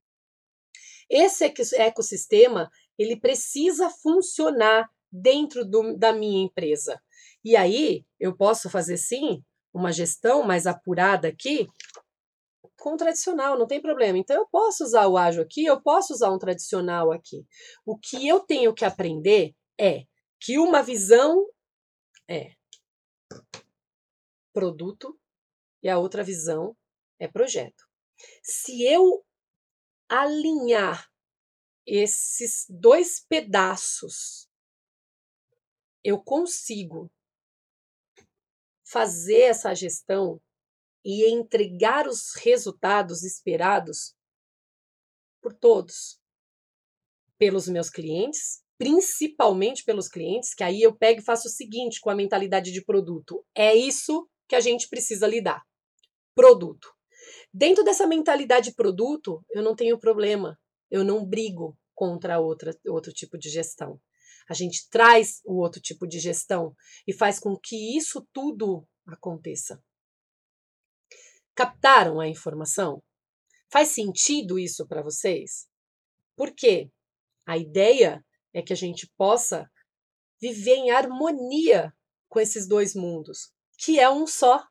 Esse 1.10 1.52
ecossistema, 1.78 2.70
ele 2.96 3.20
precisa 3.20 3.90
funcionar 3.90 4.88
dentro 5.12 5.66
do, 5.66 5.98
da 5.98 6.14
minha 6.14 6.44
empresa. 6.46 7.02
E 7.44 7.56
aí, 7.56 8.06
eu 8.20 8.38
posso 8.38 8.70
fazer 8.70 8.98
sim 8.98 9.44
uma 9.74 9.92
gestão 9.92 10.44
mais 10.44 10.68
apurada 10.68 11.28
aqui, 11.28 11.68
com 12.80 12.96
tradicional, 12.96 13.58
não 13.58 13.66
tem 13.66 13.82
problema. 13.82 14.16
Então, 14.16 14.36
eu 14.36 14.48
posso 14.52 14.84
usar 14.84 15.08
o 15.08 15.18
ágil 15.18 15.42
aqui, 15.42 15.66
eu 15.66 15.82
posso 15.82 16.14
usar 16.14 16.30
um 16.30 16.38
tradicional 16.38 17.12
aqui. 17.12 17.44
O 17.84 17.98
que 17.98 18.28
eu 18.28 18.42
tenho 18.42 18.76
que 18.76 18.86
aprender 18.86 19.56
é 19.76 20.04
que 20.40 20.60
uma 20.60 20.84
visão 20.84 21.48
é 22.30 22.59
produto 24.60 25.18
e 25.82 25.88
a 25.88 25.98
outra 25.98 26.22
visão 26.22 26.76
é 27.18 27.30
projeto. 27.30 27.88
Se 28.44 28.84
eu 28.84 29.26
alinhar 30.10 31.10
esses 31.88 32.66
dois 32.70 33.22
pedaços, 33.22 34.50
eu 36.04 36.22
consigo 36.22 37.10
fazer 38.86 39.44
essa 39.44 39.74
gestão 39.74 40.42
e 41.06 41.32
entregar 41.32 42.06
os 42.06 42.36
resultados 42.36 43.24
esperados 43.24 44.14
por 45.42 45.54
todos, 45.54 46.20
pelos 47.38 47.70
meus 47.70 47.90
clientes, 47.90 48.62
principalmente 48.78 49.86
pelos 49.86 50.10
clientes, 50.10 50.54
que 50.54 50.66
aí 50.66 50.82
eu 50.82 50.94
pego 50.94 51.22
e 51.22 51.24
faço 51.24 51.48
o 51.48 51.52
seguinte 51.52 52.02
com 52.02 52.10
a 52.10 52.16
mentalidade 52.16 52.74
de 52.74 52.84
produto: 52.84 53.46
é 53.56 53.74
isso 53.74 54.30
que 54.50 54.56
a 54.56 54.60
gente 54.60 54.90
precisa 54.90 55.28
lidar. 55.28 55.64
Produto. 56.36 56.90
Dentro 57.54 57.84
dessa 57.84 58.08
mentalidade 58.08 58.74
produto, 58.74 59.46
eu 59.52 59.62
não 59.62 59.76
tenho 59.76 60.00
problema, 60.00 60.60
eu 60.90 61.04
não 61.04 61.24
brigo 61.24 61.78
contra 61.94 62.40
outra, 62.40 62.76
outro 62.88 63.14
tipo 63.14 63.38
de 63.38 63.50
gestão. 63.50 64.02
A 64.50 64.54
gente 64.56 64.90
traz 64.90 65.42
o 65.46 65.62
outro 65.62 65.80
tipo 65.80 66.08
de 66.08 66.20
gestão 66.20 66.76
e 67.08 67.14
faz 67.14 67.40
com 67.40 67.56
que 67.56 67.96
isso 67.96 68.28
tudo 68.34 68.88
aconteça. 69.06 69.82
Captaram 71.54 72.20
a 72.20 72.28
informação? 72.28 73.04
Faz 73.72 73.90
sentido 73.90 74.58
isso 74.58 74.88
para 74.88 75.04
vocês? 75.04 75.68
Por 76.36 76.56
quê? 76.56 76.90
A 77.46 77.58
ideia 77.58 78.26
é 78.52 78.62
que 78.64 78.74
a 78.74 78.76
gente 78.76 79.08
possa 79.16 79.70
viver 80.42 80.76
em 80.76 80.90
harmonia 80.90 81.94
com 82.28 82.40
esses 82.40 82.68
dois 82.68 82.96
mundos, 82.96 83.52
que 83.80 84.00
é 84.00 84.10
um 84.10 84.28
só. 84.28 84.64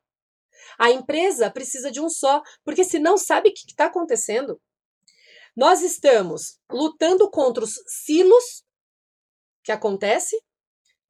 A 0.79 0.91
empresa 0.91 1.51
precisa 1.51 1.91
de 1.91 2.01
um 2.01 2.09
só, 2.09 2.43
porque 2.65 2.85
senão 2.85 3.17
sabe 3.17 3.49
o 3.49 3.53
que 3.53 3.67
está 3.67 3.87
acontecendo? 3.87 4.61
Nós 5.57 5.83
estamos 5.83 6.59
lutando 6.71 7.29
contra 7.31 7.65
os 7.65 7.75
silos 8.05 8.63
que 9.65 9.73
acontece, 9.73 10.37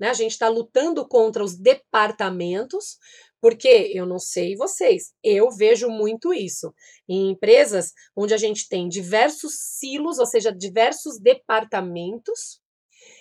né? 0.00 0.08
A 0.08 0.14
gente 0.14 0.32
está 0.32 0.48
lutando 0.48 1.06
contra 1.06 1.44
os 1.44 1.58
departamentos, 1.58 2.96
porque 3.40 3.92
eu 3.94 4.06
não 4.06 4.18
sei 4.18 4.56
vocês, 4.56 5.12
eu 5.22 5.50
vejo 5.50 5.88
muito 5.88 6.32
isso 6.32 6.72
em 7.08 7.30
empresas 7.30 7.92
onde 8.16 8.32
a 8.32 8.38
gente 8.38 8.68
tem 8.68 8.88
diversos 8.88 9.54
silos, 9.78 10.18
ou 10.18 10.26
seja, 10.26 10.50
diversos 10.50 11.20
departamentos, 11.20 12.60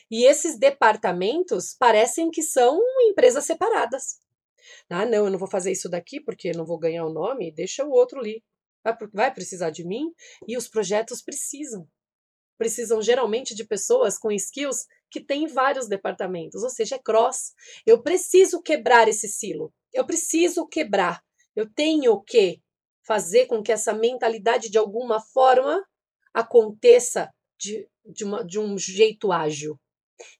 e 0.09 0.23
esses 0.23 0.57
departamentos 0.57 1.75
parecem 1.77 2.31
que 2.31 2.41
são 2.41 2.79
empresas 3.09 3.43
separadas. 3.43 4.17
Ah, 4.89 5.05
não, 5.05 5.25
eu 5.25 5.29
não 5.29 5.39
vou 5.39 5.49
fazer 5.49 5.71
isso 5.71 5.89
daqui 5.89 6.19
porque 6.19 6.51
não 6.51 6.65
vou 6.65 6.79
ganhar 6.79 7.05
o 7.05 7.13
nome, 7.13 7.51
deixa 7.51 7.83
o 7.83 7.91
outro 7.91 8.19
ali. 8.19 8.43
Vai 9.13 9.33
precisar 9.33 9.69
de 9.69 9.85
mim? 9.85 10.13
E 10.47 10.55
os 10.55 10.67
projetos 10.67 11.21
precisam. 11.21 11.87
Precisam 12.57 13.01
geralmente 13.01 13.53
de 13.53 13.65
pessoas 13.65 14.17
com 14.17 14.31
skills 14.31 14.85
que 15.11 15.23
têm 15.23 15.45
vários 15.47 15.87
departamentos, 15.87 16.63
ou 16.63 16.69
seja, 16.69 16.95
é 16.95 16.99
cross. 16.99 17.53
Eu 17.85 18.01
preciso 18.01 18.61
quebrar 18.61 19.07
esse 19.07 19.27
silo. 19.27 19.73
Eu 19.93 20.05
preciso 20.05 20.67
quebrar. 20.67 21.21
Eu 21.55 21.69
tenho 21.71 22.21
que 22.23 22.61
fazer 23.05 23.45
com 23.45 23.61
que 23.61 23.71
essa 23.71 23.93
mentalidade, 23.93 24.69
de 24.69 24.77
alguma 24.77 25.19
forma, 25.19 25.83
aconteça 26.33 27.29
de, 27.59 27.87
de, 28.05 28.23
uma, 28.23 28.43
de 28.43 28.59
um 28.59 28.77
jeito 28.77 29.31
ágil. 29.31 29.79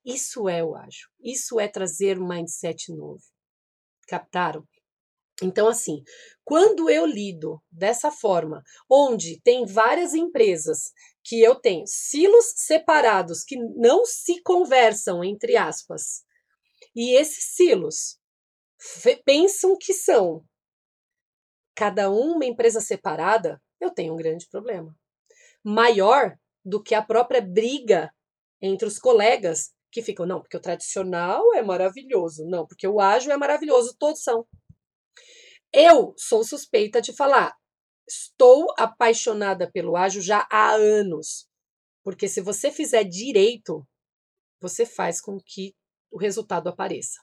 Isso 0.04 0.48
é 0.48 0.62
o 0.62 0.74
ágil. 0.74 1.08
Isso 1.20 1.58
é 1.60 1.68
trazer 1.68 2.18
um 2.18 2.28
mindset 2.28 2.92
novo. 2.92 3.22
Captaram? 4.08 4.66
Então, 5.40 5.68
assim, 5.68 6.02
quando 6.44 6.90
eu 6.90 7.06
lido 7.06 7.62
dessa 7.70 8.10
forma, 8.10 8.62
onde 8.90 9.40
tem 9.42 9.64
várias 9.64 10.12
empresas 10.14 10.90
que 11.22 11.40
eu 11.40 11.54
tenho 11.54 11.84
silos 11.86 12.54
separados 12.56 13.44
que 13.44 13.56
não 13.76 14.04
se 14.04 14.42
conversam, 14.42 15.22
entre 15.22 15.56
aspas, 15.56 16.24
e 16.94 17.14
esses 17.16 17.54
silos 17.54 18.18
pensam 19.24 19.76
que 19.78 19.92
são 19.92 20.44
cada 21.74 22.10
um 22.10 22.34
uma 22.34 22.44
empresa 22.44 22.80
separada, 22.80 23.62
eu 23.80 23.92
tenho 23.92 24.14
um 24.14 24.16
grande 24.16 24.48
problema. 24.48 24.92
Maior 25.62 26.36
do 26.64 26.82
que 26.82 26.94
a 26.94 27.02
própria 27.02 27.40
briga 27.40 28.12
entre 28.60 28.88
os 28.88 28.98
colegas 28.98 29.72
que 29.90 30.02
ficam, 30.02 30.26
não, 30.26 30.40
porque 30.40 30.56
o 30.56 30.60
tradicional 30.60 31.54
é 31.54 31.62
maravilhoso, 31.62 32.44
não, 32.46 32.66
porque 32.66 32.86
o 32.86 33.00
ágil 33.00 33.32
é 33.32 33.36
maravilhoso, 33.36 33.96
todos 33.98 34.22
são. 34.22 34.46
Eu 35.72 36.14
sou 36.16 36.44
suspeita 36.44 37.00
de 37.00 37.12
falar, 37.12 37.54
estou 38.08 38.72
apaixonada 38.78 39.70
pelo 39.70 39.96
ágil 39.96 40.22
já 40.22 40.46
há 40.50 40.72
anos, 40.72 41.48
porque 42.02 42.28
se 42.28 42.40
você 42.40 42.70
fizer 42.70 43.04
direito, 43.04 43.86
você 44.60 44.86
faz 44.86 45.20
com 45.20 45.38
que 45.44 45.74
o 46.10 46.18
resultado 46.18 46.68
apareça. 46.68 47.20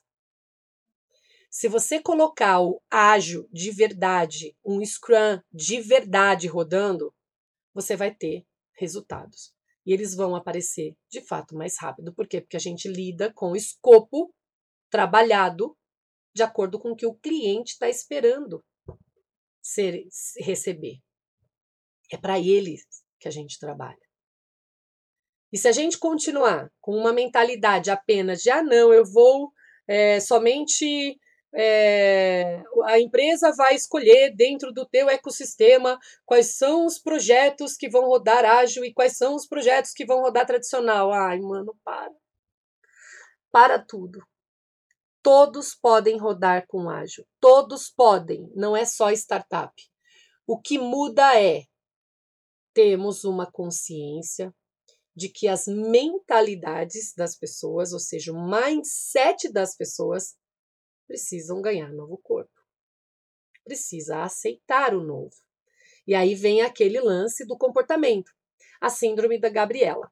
Se 1.50 1.68
você 1.70 2.02
colocar 2.02 2.60
o 2.62 2.82
ágil 2.92 3.48
de 3.52 3.72
verdade, 3.72 4.56
um 4.64 4.84
Scrum 4.86 5.40
de 5.52 5.82
verdade 5.82 6.48
rodando, 6.48 7.16
você 7.74 7.96
vai 7.96 8.14
ter 8.14 8.46
resultados. 8.78 9.55
E 9.86 9.94
eles 9.94 10.16
vão 10.16 10.36
aparecer 10.36 10.96
de 11.10 11.22
fato 11.22 11.56
mais 11.56 11.78
rápido. 11.80 12.14
Por 12.14 12.28
quê? 12.28 12.42
Porque 12.42 12.58
a 12.58 12.60
gente 12.60 12.88
lida 12.88 13.32
com 13.34 13.52
o 13.52 13.56
escopo 13.56 14.34
trabalhado 14.90 15.78
de 16.34 16.44
acordo 16.44 16.80
com 16.80 16.92
o 16.92 16.96
que 16.96 17.06
o 17.06 17.16
cliente 17.16 17.74
está 17.74 17.88
esperando 17.88 18.64
ser, 19.62 20.04
receber. 20.40 21.00
É 22.12 22.18
para 22.18 22.40
eles 22.40 22.84
que 23.20 23.28
a 23.28 23.32
gente 23.32 23.60
trabalha. 23.60 23.98
E 25.52 25.58
se 25.58 25.68
a 25.68 25.72
gente 25.72 25.98
continuar 25.98 26.70
com 26.82 26.96
uma 26.96 27.14
mentalidade 27.14 27.90
apenas 27.90 28.42
de 28.42 28.50
ah, 28.50 28.62
não, 28.62 28.94
eu 28.94 29.06
vou 29.06 29.52
é, 29.88 30.20
somente 30.20 31.18
é, 31.58 32.62
a 32.84 33.00
empresa 33.00 33.52
vai 33.56 33.76
escolher 33.76 34.36
dentro 34.36 34.74
do 34.74 34.86
teu 34.86 35.10
ecossistema 35.10 35.98
quais 36.26 36.58
são 36.58 36.86
os 36.86 37.00
projetos 37.00 37.78
que 37.78 37.90
vão 37.90 38.08
rodar 38.08 38.44
ágil 38.44 38.84
e 38.84 38.94
quais 38.94 39.16
são 39.18 39.36
os 39.36 39.48
projetos 39.48 39.92
que 39.92 40.06
vão 40.06 40.22
rodar 40.22 40.46
tradicional. 40.46 41.14
Ai, 41.14 41.40
mano, 41.40 41.74
para. 41.84 42.14
Para 43.52 43.80
tudo. 43.80 44.22
Todos 45.24 45.74
podem 45.74 46.18
rodar 46.18 46.68
com 46.68 46.90
ágil. 46.90 47.26
Todos 47.40 47.90
podem, 47.90 48.52
não 48.54 48.76
é 48.76 48.84
só 48.84 49.10
startup. 49.12 49.74
O 50.46 50.60
que 50.60 50.78
muda 50.78 51.42
é 51.42 51.64
temos 52.74 53.24
uma 53.24 53.50
consciência 53.50 54.54
de 55.16 55.30
que 55.30 55.48
as 55.48 55.66
mentalidades 55.66 57.14
das 57.16 57.38
pessoas, 57.38 57.94
ou 57.94 58.00
seja, 58.00 58.34
o 58.34 58.50
mindset 58.50 59.50
das 59.52 59.76
pessoas, 59.76 60.36
precisam 61.08 61.62
ganhar 61.62 61.92
novo 61.92 62.18
corpo. 62.18 62.52
Precisa 63.64 64.24
aceitar 64.24 64.94
o 64.94 65.04
novo. 65.04 65.36
E 66.08 66.14
aí 66.14 66.36
vem 66.36 66.62
aquele 66.62 67.00
lance 67.00 67.46
do 67.46 67.58
comportamento, 67.58 68.32
a 68.80 68.90
síndrome 68.90 69.40
da 69.40 69.50
Gabriela. 69.50 70.12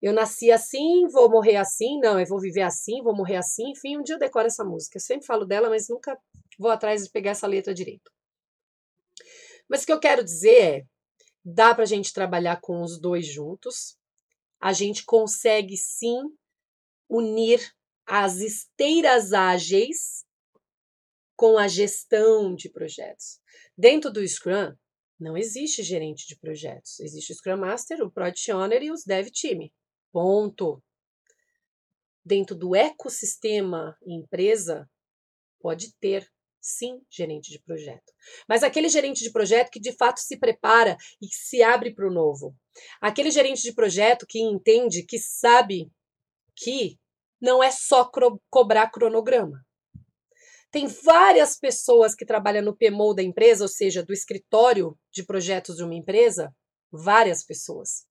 Eu 0.00 0.12
nasci 0.12 0.50
assim, 0.50 1.06
vou 1.08 1.30
morrer 1.30 1.56
assim, 1.56 1.98
não, 2.00 2.20
eu 2.20 2.26
vou 2.26 2.38
viver 2.38 2.62
assim, 2.62 3.02
vou 3.02 3.16
morrer 3.16 3.36
assim, 3.36 3.70
enfim, 3.70 3.96
um 3.96 4.02
dia 4.02 4.16
eu 4.16 4.18
decoro 4.18 4.46
essa 4.46 4.62
música. 4.62 4.98
Eu 4.98 5.00
sempre 5.00 5.26
falo 5.26 5.46
dela, 5.46 5.70
mas 5.70 5.88
nunca 5.88 6.18
vou 6.58 6.70
atrás 6.70 7.04
de 7.04 7.10
pegar 7.10 7.30
essa 7.30 7.46
letra 7.46 7.72
direito. 7.72 8.10
Mas 9.68 9.82
o 9.82 9.86
que 9.86 9.92
eu 9.92 9.98
quero 9.98 10.22
dizer 10.22 10.62
é, 10.62 10.86
dá 11.44 11.74
para 11.74 11.84
a 11.84 11.86
gente 11.86 12.12
trabalhar 12.12 12.60
com 12.60 12.82
os 12.82 13.00
dois 13.00 13.26
juntos, 13.26 13.96
a 14.60 14.72
gente 14.72 15.04
consegue 15.04 15.76
sim 15.76 16.20
unir 17.08 17.74
as 18.06 18.36
esteiras 18.36 19.32
ágeis 19.32 20.24
com 21.36 21.58
a 21.58 21.68
gestão 21.68 22.54
de 22.54 22.70
projetos. 22.70 23.40
Dentro 23.76 24.10
do 24.10 24.26
Scrum, 24.26 24.74
não 25.18 25.36
existe 25.36 25.82
gerente 25.82 26.26
de 26.26 26.38
projetos. 26.38 27.00
Existe 27.00 27.32
o 27.32 27.36
Scrum 27.36 27.58
Master, 27.58 28.00
o 28.02 28.10
Product 28.10 28.52
Owner 28.52 28.82
e 28.82 28.90
os 28.90 29.04
Dev 29.04 29.28
Team. 29.30 29.70
Ponto. 30.12 30.82
Dentro 32.24 32.56
do 32.56 32.74
ecossistema 32.74 33.96
empresa, 34.06 34.88
pode 35.60 35.94
ter 36.00 36.28
sim 36.60 37.00
gerente 37.10 37.50
de 37.50 37.60
projeto. 37.62 38.12
Mas 38.48 38.62
aquele 38.62 38.88
gerente 38.88 39.22
de 39.22 39.30
projeto 39.30 39.70
que 39.70 39.80
de 39.80 39.92
fato 39.92 40.18
se 40.18 40.36
prepara 40.36 40.96
e 41.22 41.28
se 41.30 41.62
abre 41.62 41.94
para 41.94 42.08
o 42.08 42.12
novo. 42.12 42.54
Aquele 43.00 43.30
gerente 43.30 43.62
de 43.62 43.72
projeto 43.72 44.26
que 44.28 44.40
entende, 44.40 45.04
que 45.04 45.18
sabe 45.18 45.90
que 46.56 46.98
não 47.40 47.62
é 47.62 47.70
só 47.70 48.10
cobrar 48.50 48.90
cronograma. 48.90 49.64
Tem 50.70 50.86
várias 50.86 51.58
pessoas 51.58 52.14
que 52.14 52.26
trabalham 52.26 52.62
no 52.62 52.76
PMO 52.76 53.14
da 53.14 53.22
empresa, 53.22 53.64
ou 53.64 53.68
seja, 53.68 54.02
do 54.02 54.12
escritório 54.12 54.98
de 55.12 55.24
projetos 55.24 55.76
de 55.76 55.84
uma 55.84 55.94
empresa, 55.94 56.54
várias 56.90 57.44
pessoas, 57.44 58.06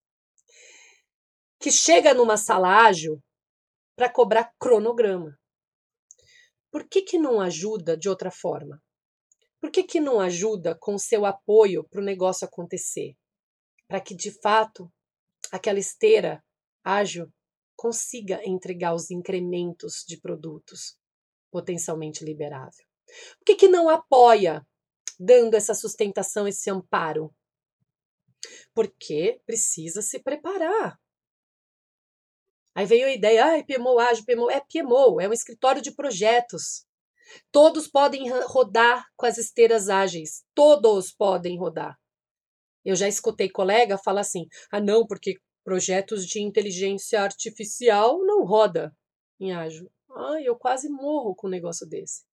que 1.59 1.71
chega 1.71 2.13
numa 2.13 2.37
sala 2.37 2.85
ágil 2.85 3.21
para 3.95 4.09
cobrar 4.09 4.51
cronograma. 4.59 5.37
Por 6.71 6.87
que, 6.87 7.01
que 7.01 7.17
não 7.17 7.39
ajuda 7.39 7.95
de 7.95 8.09
outra 8.09 8.31
forma? 8.31 8.81
Por 9.61 9.71
que, 9.71 9.83
que 9.83 9.99
não 9.99 10.19
ajuda 10.19 10.77
com 10.79 10.97
seu 10.97 11.25
apoio 11.25 11.83
para 11.89 12.01
o 12.01 12.03
negócio 12.03 12.45
acontecer? 12.45 13.15
Para 13.87 14.01
que, 14.01 14.15
de 14.15 14.31
fato, 14.41 14.91
aquela 15.51 15.79
esteira 15.79 16.43
ágil 16.83 17.31
consiga 17.75 18.41
entregar 18.45 18.93
os 18.93 19.11
incrementos 19.11 20.03
de 20.07 20.19
produtos 20.19 20.97
potencialmente 21.51 22.23
liberável? 22.23 22.85
Por 23.39 23.45
que, 23.45 23.55
que 23.55 23.67
não 23.67 23.89
apoia, 23.89 24.65
dando 25.19 25.55
essa 25.55 25.73
sustentação, 25.73 26.47
esse 26.47 26.69
amparo? 26.69 27.33
Porque 28.73 29.39
precisa 29.45 30.01
se 30.01 30.19
preparar. 30.19 30.99
Aí 32.75 32.85
veio 32.85 33.07
a 33.07 33.11
ideia, 33.11 33.45
ah, 33.45 33.63
PMO 33.63 33.99
ágil, 33.99 34.25
PMO. 34.25 34.51
É 34.51 34.59
PMO, 34.59 35.21
é 35.21 35.29
um 35.29 35.33
escritório 35.33 35.81
de 35.81 35.95
projetos. 35.95 36.85
Todos 37.51 37.87
podem 37.87 38.29
rodar 38.47 39.05
com 39.15 39.25
as 39.25 39.37
esteiras 39.37 39.87
ágeis. 39.87 40.43
Todos 40.53 41.11
podem 41.11 41.57
rodar. 41.57 41.97
Eu 42.83 42.95
já 42.95 43.07
escutei 43.07 43.49
colega 43.49 43.97
falar 43.97 44.21
assim: 44.21 44.45
ah, 44.71 44.81
não, 44.81 45.07
porque 45.07 45.39
projetos 45.65 46.27
de 46.27 46.39
inteligência 46.39 47.19
artificial 47.19 48.23
não 48.23 48.45
roda 48.45 48.95
em 49.39 49.51
ágil. 49.51 49.91
Ah, 50.15 50.39
eu 50.41 50.55
quase 50.55 50.87
morro 50.87 51.35
com 51.35 51.47
um 51.47 51.49
negócio 51.49 51.87
desse. 51.89 52.23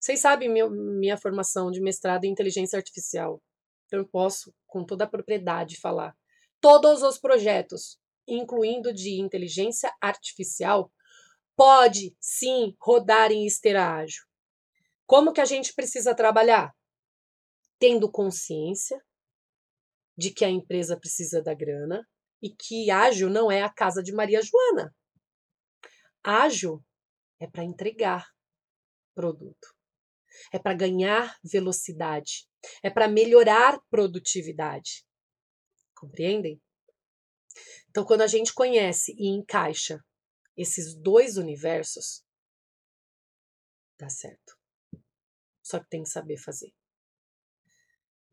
Vocês 0.00 0.20
sabem 0.20 0.48
minha, 0.48 0.68
minha 0.68 1.16
formação 1.16 1.70
de 1.70 1.80
mestrado 1.80 2.24
em 2.24 2.32
inteligência 2.32 2.76
artificial. 2.76 3.40
Então 3.86 4.00
eu 4.00 4.08
posso, 4.08 4.52
com 4.66 4.84
toda 4.84 5.04
a 5.04 5.08
propriedade, 5.08 5.78
falar. 5.78 6.14
Todos 6.60 7.02
os 7.02 7.18
projetos, 7.18 8.00
incluindo 8.26 8.92
de 8.92 9.20
inteligência 9.20 9.94
artificial, 10.00 10.92
pode 11.56 12.16
sim 12.20 12.74
rodar 12.80 13.30
em 13.30 13.46
esteira 13.46 13.94
ágil. 13.94 14.24
Como 15.06 15.32
que 15.32 15.40
a 15.40 15.44
gente 15.44 15.72
precisa 15.72 16.16
trabalhar? 16.16 16.74
Tendo 17.78 18.10
consciência 18.10 19.00
de 20.16 20.32
que 20.32 20.44
a 20.44 20.50
empresa 20.50 20.98
precisa 20.98 21.40
da 21.40 21.54
grana, 21.54 22.04
e 22.42 22.50
que 22.54 22.90
ágil 22.90 23.30
não 23.30 23.50
é 23.50 23.62
a 23.62 23.72
casa 23.72 24.02
de 24.02 24.12
Maria 24.12 24.40
Joana. 24.42 24.94
Ágil 26.22 26.84
é 27.38 27.46
para 27.46 27.64
entregar 27.64 28.28
produto, 29.14 29.74
é 30.52 30.58
para 30.58 30.74
ganhar 30.74 31.36
velocidade, 31.44 32.48
é 32.82 32.90
para 32.90 33.08
melhorar 33.08 33.80
produtividade. 33.88 35.04
Compreendem? 35.94 36.60
Então, 37.90 38.04
quando 38.04 38.22
a 38.22 38.26
gente 38.26 38.52
conhece 38.52 39.14
e 39.16 39.28
encaixa 39.28 40.02
esses 40.56 40.94
dois 40.94 41.36
universos, 41.36 42.24
dá 43.98 44.08
certo. 44.08 44.58
Só 45.62 45.78
que 45.78 45.88
tem 45.88 46.02
que 46.02 46.08
saber 46.08 46.38
fazer. 46.38 46.72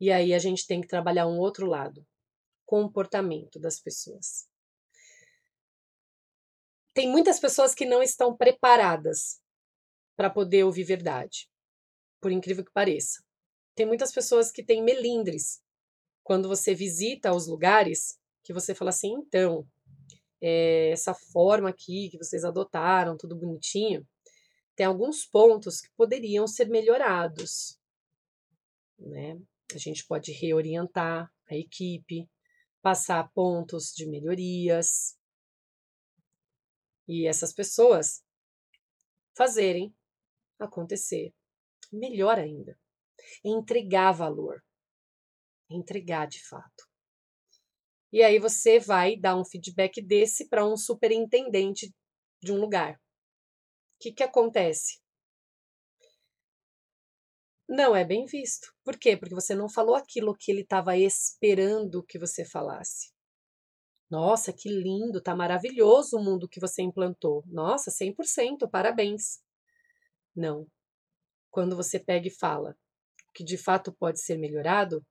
E 0.00 0.10
aí 0.10 0.32
a 0.32 0.38
gente 0.38 0.66
tem 0.66 0.80
que 0.80 0.88
trabalhar 0.88 1.26
um 1.26 1.38
outro 1.38 1.66
lado, 1.66 2.06
comportamento 2.70 3.58
das 3.58 3.80
pessoas. 3.80 4.48
Tem 6.94 7.10
muitas 7.10 7.40
pessoas 7.40 7.74
que 7.74 7.84
não 7.84 8.00
estão 8.00 8.36
preparadas 8.36 9.42
para 10.16 10.30
poder 10.30 10.62
ouvir 10.62 10.84
verdade, 10.84 11.50
por 12.20 12.30
incrível 12.30 12.64
que 12.64 12.70
pareça. 12.70 13.24
Tem 13.74 13.84
muitas 13.84 14.12
pessoas 14.12 14.52
que 14.52 14.62
têm 14.62 14.84
melindres. 14.84 15.60
Quando 16.22 16.48
você 16.48 16.72
visita 16.72 17.34
os 17.34 17.48
lugares, 17.48 18.20
que 18.44 18.52
você 18.52 18.72
fala 18.72 18.90
assim, 18.90 19.14
então, 19.14 19.66
é, 20.40 20.90
essa 20.90 21.12
forma 21.12 21.70
aqui 21.70 22.08
que 22.08 22.18
vocês 22.18 22.44
adotaram, 22.44 23.16
tudo 23.16 23.34
bonitinho, 23.36 24.06
tem 24.76 24.86
alguns 24.86 25.26
pontos 25.26 25.80
que 25.80 25.90
poderiam 25.96 26.46
ser 26.46 26.68
melhorados. 26.68 27.80
Né? 28.96 29.40
A 29.74 29.78
gente 29.78 30.06
pode 30.06 30.30
reorientar 30.30 31.28
a 31.50 31.56
equipe, 31.56 32.28
passar 32.82 33.30
pontos 33.32 33.92
de 33.94 34.08
melhorias 34.08 35.18
e 37.06 37.26
essas 37.26 37.52
pessoas 37.52 38.24
fazerem 39.36 39.94
acontecer. 40.58 41.34
Melhor 41.92 42.38
ainda, 42.38 42.78
entregar 43.44 44.12
valor, 44.12 44.62
entregar 45.68 46.26
de 46.26 46.46
fato. 46.46 46.88
E 48.12 48.22
aí 48.22 48.38
você 48.38 48.78
vai 48.78 49.16
dar 49.16 49.36
um 49.36 49.44
feedback 49.44 50.02
desse 50.02 50.48
para 50.48 50.66
um 50.66 50.76
superintendente 50.76 51.92
de 52.42 52.52
um 52.52 52.60
lugar. 52.60 52.94
O 52.94 52.98
que, 54.00 54.12
que 54.12 54.22
acontece? 54.22 55.00
Não 57.70 57.94
é 57.94 58.04
bem 58.04 58.26
visto. 58.26 58.74
Por 58.82 58.98
quê? 58.98 59.16
Porque 59.16 59.32
você 59.32 59.54
não 59.54 59.68
falou 59.68 59.94
aquilo 59.94 60.34
que 60.34 60.50
ele 60.50 60.62
estava 60.62 60.96
esperando 60.96 62.02
que 62.02 62.18
você 62.18 62.44
falasse. 62.44 63.12
Nossa, 64.10 64.52
que 64.52 64.68
lindo, 64.68 65.22
tá 65.22 65.36
maravilhoso 65.36 66.16
o 66.16 66.22
mundo 66.22 66.48
que 66.48 66.58
você 66.58 66.82
implantou. 66.82 67.44
Nossa, 67.46 67.92
100%, 67.92 68.68
parabéns. 68.68 69.40
Não. 70.34 70.66
Quando 71.48 71.76
você 71.76 72.00
pega 72.00 72.26
e 72.26 72.36
fala 72.36 72.76
o 73.28 73.32
que 73.32 73.44
de 73.44 73.56
fato 73.56 73.92
pode 73.92 74.20
ser 74.20 74.36
melhorado, 74.36 75.06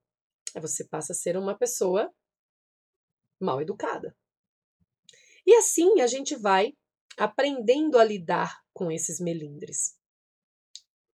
você 0.59 0.85
passa 0.85 1.13
a 1.13 1.15
ser 1.15 1.37
uma 1.37 1.57
pessoa 1.57 2.13
mal 3.39 3.61
educada. 3.61 4.13
E 5.47 5.55
assim 5.55 6.01
a 6.01 6.07
gente 6.07 6.35
vai 6.35 6.73
aprendendo 7.17 7.97
a 7.97 8.03
lidar 8.03 8.59
com 8.73 8.91
esses 8.91 9.17
melindres, 9.21 9.97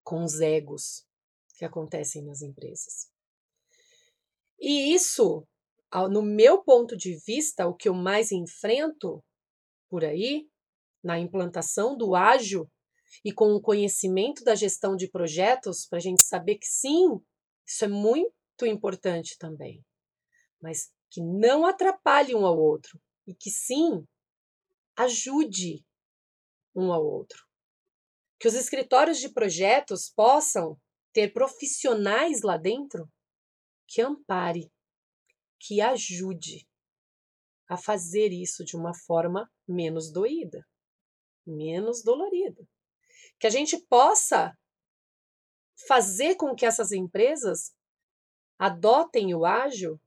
com 0.02 0.24
os 0.24 0.40
egos, 0.40 1.05
que 1.56 1.64
acontecem 1.64 2.24
nas 2.24 2.42
empresas. 2.42 3.10
E 4.58 4.94
isso, 4.94 5.46
no 6.10 6.22
meu 6.22 6.62
ponto 6.62 6.96
de 6.96 7.16
vista, 7.26 7.66
o 7.66 7.74
que 7.74 7.88
eu 7.88 7.94
mais 7.94 8.30
enfrento 8.30 9.22
por 9.88 10.04
aí, 10.04 10.48
na 11.02 11.18
implantação 11.18 11.96
do 11.96 12.14
ágil 12.14 12.70
e 13.24 13.32
com 13.32 13.54
o 13.54 13.60
conhecimento 13.60 14.42
da 14.42 14.54
gestão 14.54 14.96
de 14.96 15.08
projetos, 15.08 15.86
para 15.86 15.98
a 15.98 16.02
gente 16.02 16.24
saber 16.24 16.56
que 16.56 16.66
sim, 16.66 17.20
isso 17.66 17.84
é 17.84 17.88
muito 17.88 18.32
importante 18.64 19.36
também, 19.38 19.84
mas 20.60 20.90
que 21.10 21.20
não 21.22 21.64
atrapalhe 21.64 22.34
um 22.34 22.44
ao 22.44 22.58
outro 22.58 23.00
e 23.26 23.34
que 23.34 23.50
sim 23.50 24.04
ajude 24.96 25.84
um 26.74 26.92
ao 26.92 27.04
outro. 27.04 27.44
Que 28.38 28.48
os 28.48 28.54
escritórios 28.54 29.18
de 29.18 29.28
projetos 29.28 30.12
possam 30.14 30.78
ter 31.16 31.32
profissionais 31.32 32.42
lá 32.42 32.58
dentro 32.58 33.10
que 33.88 34.02
ampare, 34.02 34.70
que 35.58 35.80
ajude 35.80 36.68
a 37.70 37.78
fazer 37.78 38.34
isso 38.34 38.62
de 38.62 38.76
uma 38.76 38.92
forma 38.92 39.50
menos 39.66 40.12
doída, 40.12 40.62
menos 41.46 42.04
dolorida. 42.04 42.68
Que 43.40 43.46
a 43.46 43.50
gente 43.50 43.80
possa 43.86 44.54
fazer 45.88 46.34
com 46.34 46.54
que 46.54 46.66
essas 46.66 46.92
empresas 46.92 47.74
adotem 48.58 49.34
o 49.34 49.46
ágil, 49.46 49.98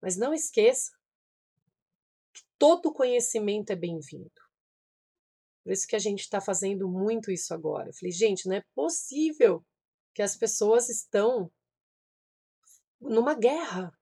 mas 0.00 0.16
não 0.16 0.32
esqueça 0.32 0.92
que 2.32 2.42
todo 2.56 2.94
conhecimento 2.94 3.70
é 3.70 3.76
bem-vindo. 3.76 4.30
Por 5.64 5.72
isso 5.72 5.88
que 5.88 5.96
a 5.96 6.00
gente 6.00 6.20
está 6.20 6.40
fazendo 6.40 6.88
muito 6.88 7.32
isso 7.32 7.52
agora. 7.52 7.88
Eu 7.88 7.94
falei, 7.94 8.12
gente, 8.12 8.46
não 8.46 8.54
é 8.54 8.62
possível 8.76 9.66
que 10.14 10.22
as 10.22 10.36
pessoas 10.36 10.88
estão 10.88 11.50
numa 13.00 13.34
guerra. 13.34 13.96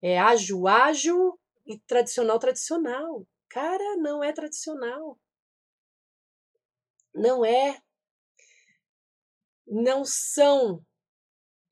É 0.00 0.18
ágil, 0.18 0.66
ágil 0.66 1.40
e 1.66 1.78
tradicional, 1.80 2.38
tradicional. 2.38 3.26
Cara, 3.48 3.96
não 3.96 4.22
é 4.22 4.32
tradicional. 4.32 5.18
Não 7.14 7.44
é. 7.44 7.80
não 9.66 10.04
são 10.04 10.84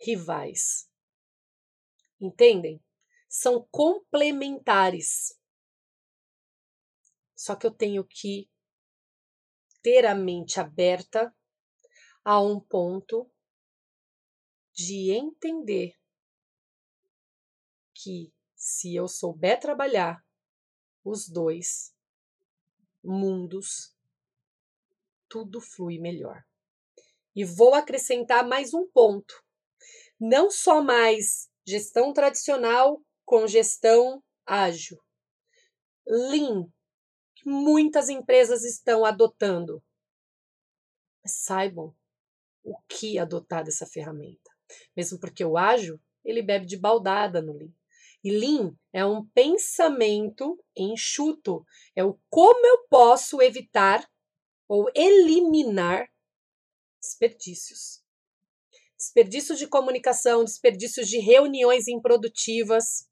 rivais. 0.00 0.88
Entendem? 2.20 2.82
São 3.28 3.66
complementares. 3.70 5.38
Só 7.34 7.56
que 7.56 7.66
eu 7.66 7.70
tenho 7.70 8.04
que 8.04 8.50
ter 9.82 10.04
a 10.04 10.14
mente 10.14 10.60
aberta 10.60 11.34
a 12.24 12.40
um 12.40 12.60
ponto 12.60 13.30
de 14.72 15.10
entender 15.10 15.94
que 17.94 18.32
se 18.54 18.94
eu 18.94 19.08
souber 19.08 19.58
trabalhar 19.58 20.24
os 21.04 21.28
dois 21.28 21.94
mundos, 23.02 23.94
tudo 25.28 25.60
flui 25.60 25.98
melhor. 25.98 26.44
E 27.34 27.44
vou 27.44 27.74
acrescentar 27.74 28.46
mais 28.46 28.74
um 28.74 28.86
ponto. 28.86 29.42
Não 30.18 30.50
só 30.50 30.82
mais 30.82 31.50
gestão 31.66 32.12
tradicional 32.12 33.02
com 33.24 33.46
gestão 33.46 34.22
ágil. 34.44 35.00
Lean, 36.06 36.66
que 37.34 37.48
muitas 37.48 38.08
empresas 38.08 38.64
estão 38.64 39.04
adotando. 39.04 39.82
Saibam 41.24 41.94
o 42.62 42.76
que 42.88 43.18
adotar 43.18 43.64
dessa 43.64 43.86
ferramenta. 43.86 44.50
Mesmo 44.96 45.18
porque 45.18 45.44
o 45.44 45.56
ágil, 45.56 46.00
ele 46.24 46.42
bebe 46.42 46.66
de 46.66 46.76
baldada 46.76 47.40
no 47.40 47.52
Lean. 47.52 47.72
E 48.22 48.30
Lean 48.30 48.76
é 48.92 49.04
um 49.04 49.26
pensamento 49.28 50.62
enxuto, 50.76 51.64
é 51.96 52.04
o 52.04 52.18
como 52.28 52.66
eu 52.66 52.86
posso 52.88 53.40
evitar 53.40 54.06
ou 54.68 54.90
eliminar 54.94 56.06
desperdícios. 57.00 58.04
Desperdícios 58.96 59.58
de 59.58 59.66
comunicação, 59.66 60.44
desperdícios 60.44 61.08
de 61.08 61.18
reuniões 61.18 61.88
improdutivas. 61.88 63.08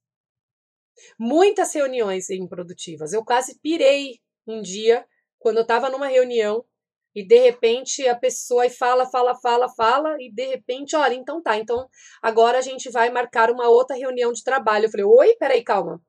Muitas 1.19 1.73
reuniões 1.73 2.29
improdutivas. 2.29 3.15
Eu 3.15 3.25
quase 3.25 3.59
pirei 3.61 4.21
um 4.47 4.61
dia 4.61 5.07
quando 5.39 5.57
eu 5.57 5.63
estava 5.63 5.89
numa 5.89 6.07
reunião 6.07 6.65
e 7.15 7.27
de 7.27 7.39
repente 7.39 8.07
a 8.07 8.17
pessoa 8.17 8.69
fala, 8.71 9.07
fala, 9.07 9.35
fala, 9.35 9.69
fala, 9.69 10.17
e 10.21 10.31
de 10.33 10.47
repente, 10.47 10.95
olha, 10.95 11.15
então 11.15 11.43
tá, 11.43 11.57
então 11.57 11.89
agora 12.23 12.59
a 12.59 12.63
gente 12.63 12.91
vai 12.91 13.11
marcar 13.11 13.51
uma 13.51 13.69
outra 13.69 13.97
reunião 13.97 14.33
de 14.33 14.45
trabalho. 14.45 14.87
Eu 14.87 14.91
falei, 14.91 15.07
oi, 15.07 15.37
peraí, 15.37 15.65
calma. 15.65 16.01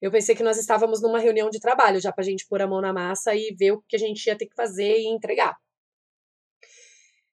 Eu 0.00 0.10
pensei 0.10 0.34
que 0.34 0.42
nós 0.42 0.58
estávamos 0.58 1.02
numa 1.02 1.18
reunião 1.18 1.50
de 1.50 1.60
trabalho, 1.60 2.00
já 2.00 2.10
pra 2.10 2.24
gente 2.24 2.46
pôr 2.48 2.62
a 2.62 2.66
mão 2.66 2.80
na 2.80 2.92
massa 2.92 3.34
e 3.34 3.54
ver 3.54 3.72
o 3.72 3.82
que 3.86 3.96
a 3.96 3.98
gente 3.98 4.24
ia 4.26 4.36
ter 4.36 4.46
que 4.46 4.56
fazer 4.56 4.98
e 4.98 5.06
entregar. 5.06 5.58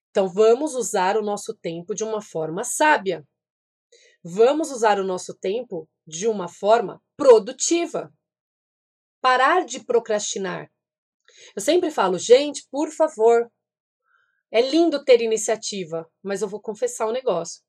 Então, 0.09 0.27
vamos 0.27 0.75
usar 0.75 1.15
o 1.15 1.21
nosso 1.21 1.53
tempo 1.53 1.95
de 1.95 2.03
uma 2.03 2.21
forma 2.21 2.63
sábia. 2.63 3.25
Vamos 4.23 4.71
usar 4.71 4.99
o 4.99 5.03
nosso 5.03 5.33
tempo 5.33 5.87
de 6.05 6.27
uma 6.27 6.49
forma 6.49 7.01
produtiva. 7.15 8.11
Parar 9.21 9.65
de 9.65 9.79
procrastinar. 9.85 10.69
Eu 11.56 11.62
sempre 11.62 11.91
falo, 11.91 12.17
gente, 12.17 12.67
por 12.71 12.89
favor, 12.91 13.52
é 14.52 14.62
lindo 14.62 15.04
ter 15.04 15.21
iniciativa, 15.21 16.10
mas 16.23 16.41
eu 16.41 16.47
vou 16.47 16.62
confessar 16.62 17.08
um 17.08 17.12
negócio. 17.12 17.62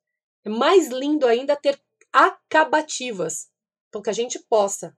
É 0.44 0.48
mais 0.48 0.88
lindo 0.88 1.26
ainda 1.26 1.56
ter 1.56 1.80
acabativas. 2.12 3.48
Então, 3.88 4.02
que 4.02 4.10
a 4.10 4.14
gente 4.14 4.38
possa 4.48 4.96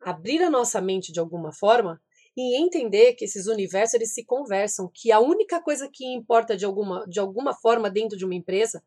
abrir 0.00 0.42
a 0.42 0.50
nossa 0.50 0.80
mente 0.80 1.12
de 1.12 1.20
alguma 1.20 1.52
forma 1.52 2.00
e 2.36 2.60
entender 2.60 3.14
que 3.14 3.24
esses 3.24 3.46
universos 3.46 3.94
eles 3.94 4.12
se 4.12 4.24
conversam, 4.24 4.90
que 4.92 5.10
a 5.10 5.18
única 5.18 5.60
coisa 5.60 5.88
que 5.90 6.04
importa 6.04 6.56
de 6.56 6.66
alguma, 6.66 7.06
de 7.06 7.18
alguma 7.18 7.54
forma 7.54 7.90
dentro 7.90 8.16
de 8.16 8.24
uma 8.24 8.34
empresa 8.34 8.84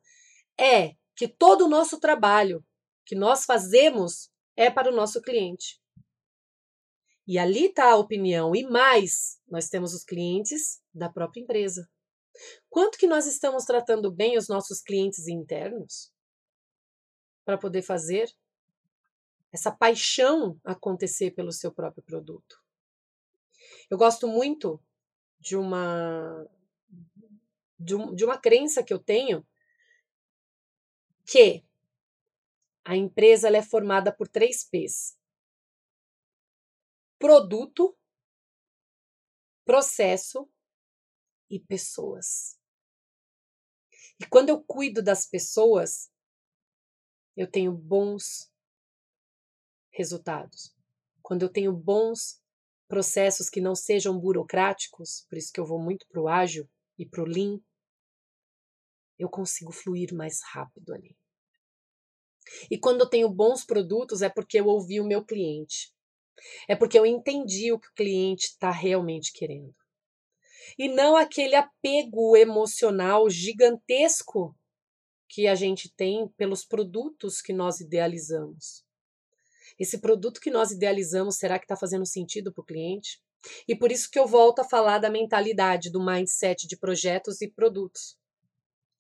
é 0.58 0.94
que 1.16 1.28
todo 1.28 1.66
o 1.66 1.70
nosso 1.70 2.00
trabalho 2.00 2.64
que 3.06 3.16
nós 3.16 3.46
fazemos 3.46 4.30
é 4.56 4.70
para 4.70 4.92
o 4.92 4.96
nosso 4.96 5.22
cliente. 5.22 5.79
E 7.30 7.38
ali 7.38 7.68
está 7.68 7.92
a 7.92 7.96
opinião. 7.96 8.56
E 8.56 8.64
mais, 8.64 9.40
nós 9.48 9.70
temos 9.70 9.94
os 9.94 10.04
clientes 10.04 10.82
da 10.92 11.08
própria 11.08 11.42
empresa. 11.42 11.88
Quanto 12.68 12.98
que 12.98 13.06
nós 13.06 13.28
estamos 13.28 13.66
tratando 13.66 14.12
bem 14.12 14.36
os 14.36 14.48
nossos 14.48 14.82
clientes 14.82 15.28
internos 15.28 16.12
para 17.46 17.56
poder 17.56 17.84
fazer 17.84 18.36
essa 19.52 19.72
paixão 19.72 20.60
acontecer 20.64 21.30
pelo 21.36 21.52
seu 21.52 21.72
próprio 21.72 22.02
produto? 22.02 22.60
Eu 23.92 23.98
gosto 24.00 24.28
muito 24.28 24.84
de 25.40 25.56
uma 25.56 26.48
de, 27.78 27.94
um, 27.94 28.16
de 28.16 28.26
uma 28.26 28.40
crença 28.40 28.82
que 28.82 28.92
eu 28.92 28.98
tenho 28.98 29.46
que 31.28 31.64
a 32.84 32.96
empresa 32.96 33.56
é 33.56 33.62
formada 33.62 34.12
por 34.12 34.28
três 34.28 34.68
P's: 34.68 35.19
produto, 37.20 37.96
processo 39.66 40.50
e 41.50 41.60
pessoas. 41.60 42.58
E 44.20 44.26
quando 44.26 44.50
eu 44.50 44.64
cuido 44.64 45.04
das 45.04 45.26
pessoas, 45.28 46.10
eu 47.36 47.50
tenho 47.50 47.72
bons 47.72 48.52
resultados. 49.92 50.76
Quando 51.22 51.44
eu 51.44 51.50
tenho 51.50 51.74
bons 51.74 52.42
processos 52.88 53.50
que 53.50 53.62
não 53.62 53.76
sejam 53.76 54.20
burocráticos, 54.20 55.26
por 55.30 55.38
isso 55.38 55.52
que 55.54 55.60
eu 55.60 55.66
vou 55.66 55.80
muito 55.80 56.08
para 56.08 56.22
o 56.22 56.28
ágil 56.28 56.68
e 56.98 57.06
para 57.06 57.22
o 57.22 57.28
lean, 57.28 57.60
eu 59.18 59.30
consigo 59.30 59.72
fluir 59.72 60.14
mais 60.14 60.42
rápido 60.42 60.94
ali. 60.94 61.16
E 62.72 62.80
quando 62.80 63.02
eu 63.02 63.10
tenho 63.10 63.30
bons 63.30 63.64
produtos 63.64 64.22
é 64.22 64.30
porque 64.30 64.60
eu 64.60 64.66
ouvi 64.66 65.00
o 65.00 65.06
meu 65.06 65.24
cliente. 65.24 65.94
É 66.68 66.76
porque 66.76 66.98
eu 66.98 67.06
entendi 67.06 67.72
o 67.72 67.80
que 67.80 67.88
o 67.88 67.94
cliente 67.94 68.46
está 68.46 68.72
realmente 68.72 69.34
querendo. 69.34 69.76
E 70.78 70.88
não 70.88 71.16
aquele 71.16 71.56
apego 71.56 72.36
emocional 72.36 73.30
gigantesco 73.30 74.56
que 75.28 75.48
a 75.48 75.56
gente 75.56 75.94
tem 75.94 76.28
pelos 76.30 76.66
produtos 76.66 77.42
que 77.42 77.54
nós 77.54 77.80
idealizamos. 77.80 78.84
Esse 79.80 80.00
produto 80.00 80.42
que 80.42 80.52
nós 80.52 80.72
idealizamos, 80.72 81.38
será 81.38 81.58
que 81.58 81.66
está 81.66 81.76
fazendo 81.76 82.06
sentido 82.06 82.52
para 82.52 82.62
o 82.62 82.66
cliente? 82.66 83.22
E 83.68 83.76
por 83.76 83.92
isso 83.92 84.10
que 84.10 84.20
eu 84.20 84.28
volto 84.28 84.60
a 84.60 84.66
falar 84.68 84.98
da 84.98 85.10
mentalidade, 85.10 85.92
do 85.92 86.04
mindset 86.04 86.68
de 86.68 86.76
projetos 86.76 87.42
e 87.42 87.48
produtos. 87.48 88.18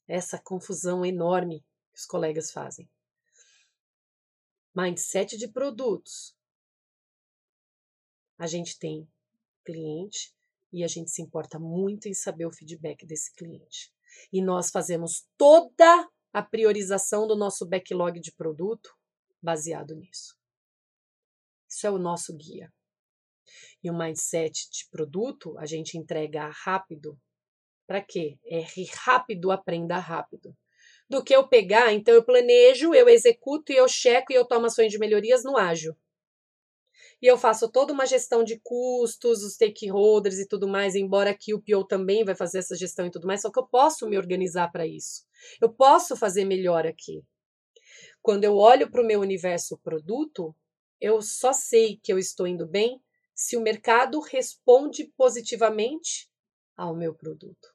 Essa 0.08 0.39
confusão 0.39 1.06
enorme 1.06 1.63
que 1.91 1.99
os 1.99 2.06
colegas 2.06 2.52
fazem. 2.52 2.89
Mindset 4.73 5.38
de 5.38 5.47
produtos 5.47 6.36
a 8.39 8.47
gente 8.47 8.80
tem 8.80 9.06
cliente 9.65 10.34
e 10.71 10.84
a 10.84 10.88
gente 10.88 11.12
se 11.12 11.21
importa 11.21 11.60
muito 11.60 12.08
em 12.08 12.13
saber 12.13 12.45
o 12.45 12.54
feedback 12.54 13.06
desse 13.06 13.34
cliente. 13.36 13.91
E 14.32 14.41
nós 14.41 14.71
fazemos 14.71 15.28
toda 15.38 16.10
a 16.32 16.41
priorização 16.41 17.28
do 17.28 17.36
nosso 17.36 17.67
backlog 17.67 18.19
de 18.19 18.32
produto 18.32 18.95
baseado 19.41 19.93
nisso. 19.93 20.38
Isso 21.67 21.86
é 21.86 21.91
o 21.91 21.99
nosso 21.99 22.36
guia. 22.36 22.71
E 23.84 23.91
o 23.91 23.97
mindset 23.97 24.69
de 24.71 24.88
produto 24.89 25.58
a 25.58 25.65
gente 25.65 25.97
entrega 25.97 26.49
rápido. 26.63 27.19
Para 27.86 28.02
quê? 28.02 28.39
É 28.45 28.63
rápido, 29.04 29.52
aprenda 29.52 29.97
rápido. 29.97 30.56
Do 31.10 31.23
que 31.23 31.36
eu 31.36 31.47
pegar, 31.47 31.91
então 31.91 32.13
eu 32.13 32.23
planejo, 32.23 32.93
eu 32.93 33.10
executo 33.10 33.71
e 33.73 33.75
eu 33.75 33.88
checo 33.88 34.32
e 34.32 34.36
eu 34.36 34.45
tomo 34.45 34.67
ações 34.67 34.91
de 34.91 34.99
melhorias 34.99 35.43
no 35.43 35.58
ágil 35.58 35.97
e 37.22 37.28
eu 37.28 37.38
faço 37.38 37.70
toda 37.70 37.92
uma 37.92 38.06
gestão 38.06 38.44
de 38.44 38.60
custos, 38.64 39.44
os 39.44 39.54
stakeholders 39.54 40.40
e 40.40 40.48
tudo 40.48 40.68
mais, 40.68 40.96
embora 40.96 41.32
aqui 41.32 41.54
o 41.54 41.62
PO 41.62 41.86
também 41.86 42.24
vai 42.24 42.36
fazer 42.36 42.60
essa 42.60 42.76
gestão 42.76 43.06
e 43.06 43.12
tudo 43.12 43.28
mais, 43.28 43.42
só 43.42 43.52
que 43.52 43.60
eu 43.60 43.68
posso 43.68 44.08
me 44.08 44.18
organizar 44.18 44.72
para 44.72 44.88
isso. 44.88 45.26
Eu 45.62 45.72
posso 45.72 46.16
fazer 46.16 46.46
melhor 46.46 46.88
aqui. 46.88 47.22
Quando 48.22 48.44
eu 48.44 48.56
olho 48.56 48.90
para 48.90 49.02
o 49.02 49.06
meu 49.06 49.20
universo 49.20 49.78
produto, 49.78 50.56
eu 51.00 51.22
só 51.22 51.54
sei 51.54 52.00
que 52.02 52.12
eu 52.12 52.20
estou 52.20 52.48
indo 52.48 52.68
bem 52.68 53.02
se 53.34 53.56
o 53.56 53.62
mercado 53.62 54.20
responde 54.20 55.12
positivamente 55.16 56.30
ao 56.76 56.96
meu 56.96 57.14
produto. 57.14 57.70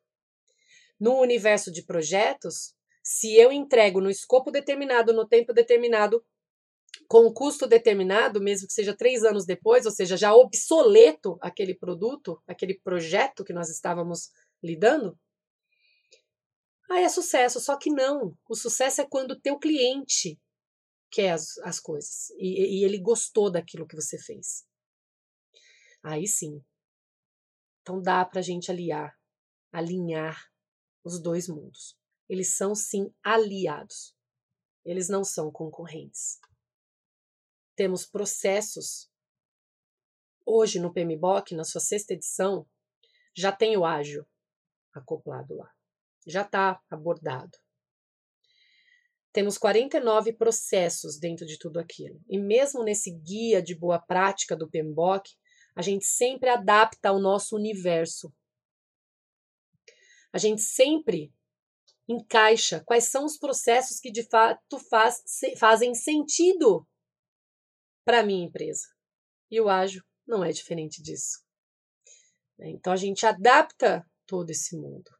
No 1.00 1.20
universo 1.20 1.72
de 1.72 1.82
projetos, 1.82 2.74
se 3.02 3.34
eu 3.34 3.52
entrego 3.52 4.00
no 4.00 4.10
escopo 4.10 4.50
determinado, 4.50 5.12
no 5.12 5.26
tempo 5.26 5.52
determinado, 5.52 6.24
com 7.08 7.26
um 7.26 7.32
custo 7.32 7.66
determinado, 7.66 8.40
mesmo 8.40 8.66
que 8.66 8.72
seja 8.72 8.96
três 8.96 9.24
anos 9.24 9.44
depois, 9.44 9.86
ou 9.86 9.92
seja, 9.92 10.16
já 10.16 10.34
obsoleto 10.34 11.38
aquele 11.40 11.74
produto, 11.74 12.42
aquele 12.46 12.78
projeto 12.80 13.44
que 13.44 13.52
nós 13.52 13.68
estávamos 13.68 14.30
lidando, 14.62 15.18
aí 16.90 17.04
é 17.04 17.08
sucesso. 17.08 17.60
Só 17.60 17.76
que 17.76 17.90
não. 17.90 18.36
O 18.48 18.54
sucesso 18.54 19.00
é 19.00 19.06
quando 19.08 19.32
o 19.32 19.40
teu 19.40 19.58
cliente 19.58 20.40
quer 21.10 21.32
as, 21.32 21.58
as 21.58 21.78
coisas 21.78 22.30
e, 22.38 22.80
e 22.80 22.84
ele 22.84 22.98
gostou 22.98 23.50
daquilo 23.50 23.86
que 23.86 23.96
você 23.96 24.18
fez. 24.18 24.66
Aí 26.02 26.26
sim. 26.26 26.62
Então 27.82 28.00
dá 28.00 28.24
para 28.24 28.40
a 28.40 28.42
gente 28.42 28.70
aliar, 28.70 29.14
alinhar 29.72 30.50
os 31.04 31.20
dois 31.20 31.48
mundos. 31.48 31.96
Eles 32.28 32.56
são 32.56 32.74
sim 32.74 33.12
aliados. 33.22 34.14
Eles 34.84 35.08
não 35.08 35.22
são 35.22 35.50
concorrentes. 35.50 36.38
Temos 37.76 38.06
processos. 38.06 39.10
Hoje 40.46 40.78
no 40.78 40.92
PMBOK, 40.92 41.54
na 41.54 41.64
sua 41.64 41.80
sexta 41.80 42.12
edição, 42.14 42.66
já 43.34 43.50
tem 43.50 43.76
o 43.76 43.84
ágil 43.84 44.24
acoplado 44.92 45.56
lá. 45.56 45.70
Já 46.26 46.42
está 46.42 46.80
abordado. 46.88 47.58
Temos 49.32 49.58
49 49.58 50.32
processos 50.34 51.18
dentro 51.18 51.44
de 51.44 51.58
tudo 51.58 51.80
aquilo. 51.80 52.22
E 52.28 52.38
mesmo 52.38 52.84
nesse 52.84 53.10
guia 53.10 53.60
de 53.60 53.74
boa 53.74 53.98
prática 53.98 54.54
do 54.56 54.70
PMBOK, 54.70 55.28
a 55.74 55.82
gente 55.82 56.06
sempre 56.06 56.48
adapta 56.48 57.08
ao 57.08 57.18
nosso 57.18 57.56
universo. 57.56 58.32
A 60.32 60.38
gente 60.38 60.62
sempre 60.62 61.34
encaixa 62.08 62.84
quais 62.84 63.04
são 63.04 63.24
os 63.24 63.36
processos 63.36 63.98
que 63.98 64.12
de 64.12 64.22
fato 64.28 64.78
faz, 64.78 65.24
fazem 65.58 65.94
sentido 65.94 66.86
para 68.04 68.20
a 68.20 68.22
minha 68.22 68.44
empresa. 68.44 68.88
E 69.50 69.60
o 69.60 69.68
ágil 69.68 70.02
não 70.26 70.44
é 70.44 70.50
diferente 70.50 71.02
disso. 71.02 71.42
Então 72.58 72.92
a 72.92 72.96
gente 72.96 73.26
adapta 73.26 74.04
todo 74.26 74.50
esse 74.50 74.76
mundo. 74.76 75.10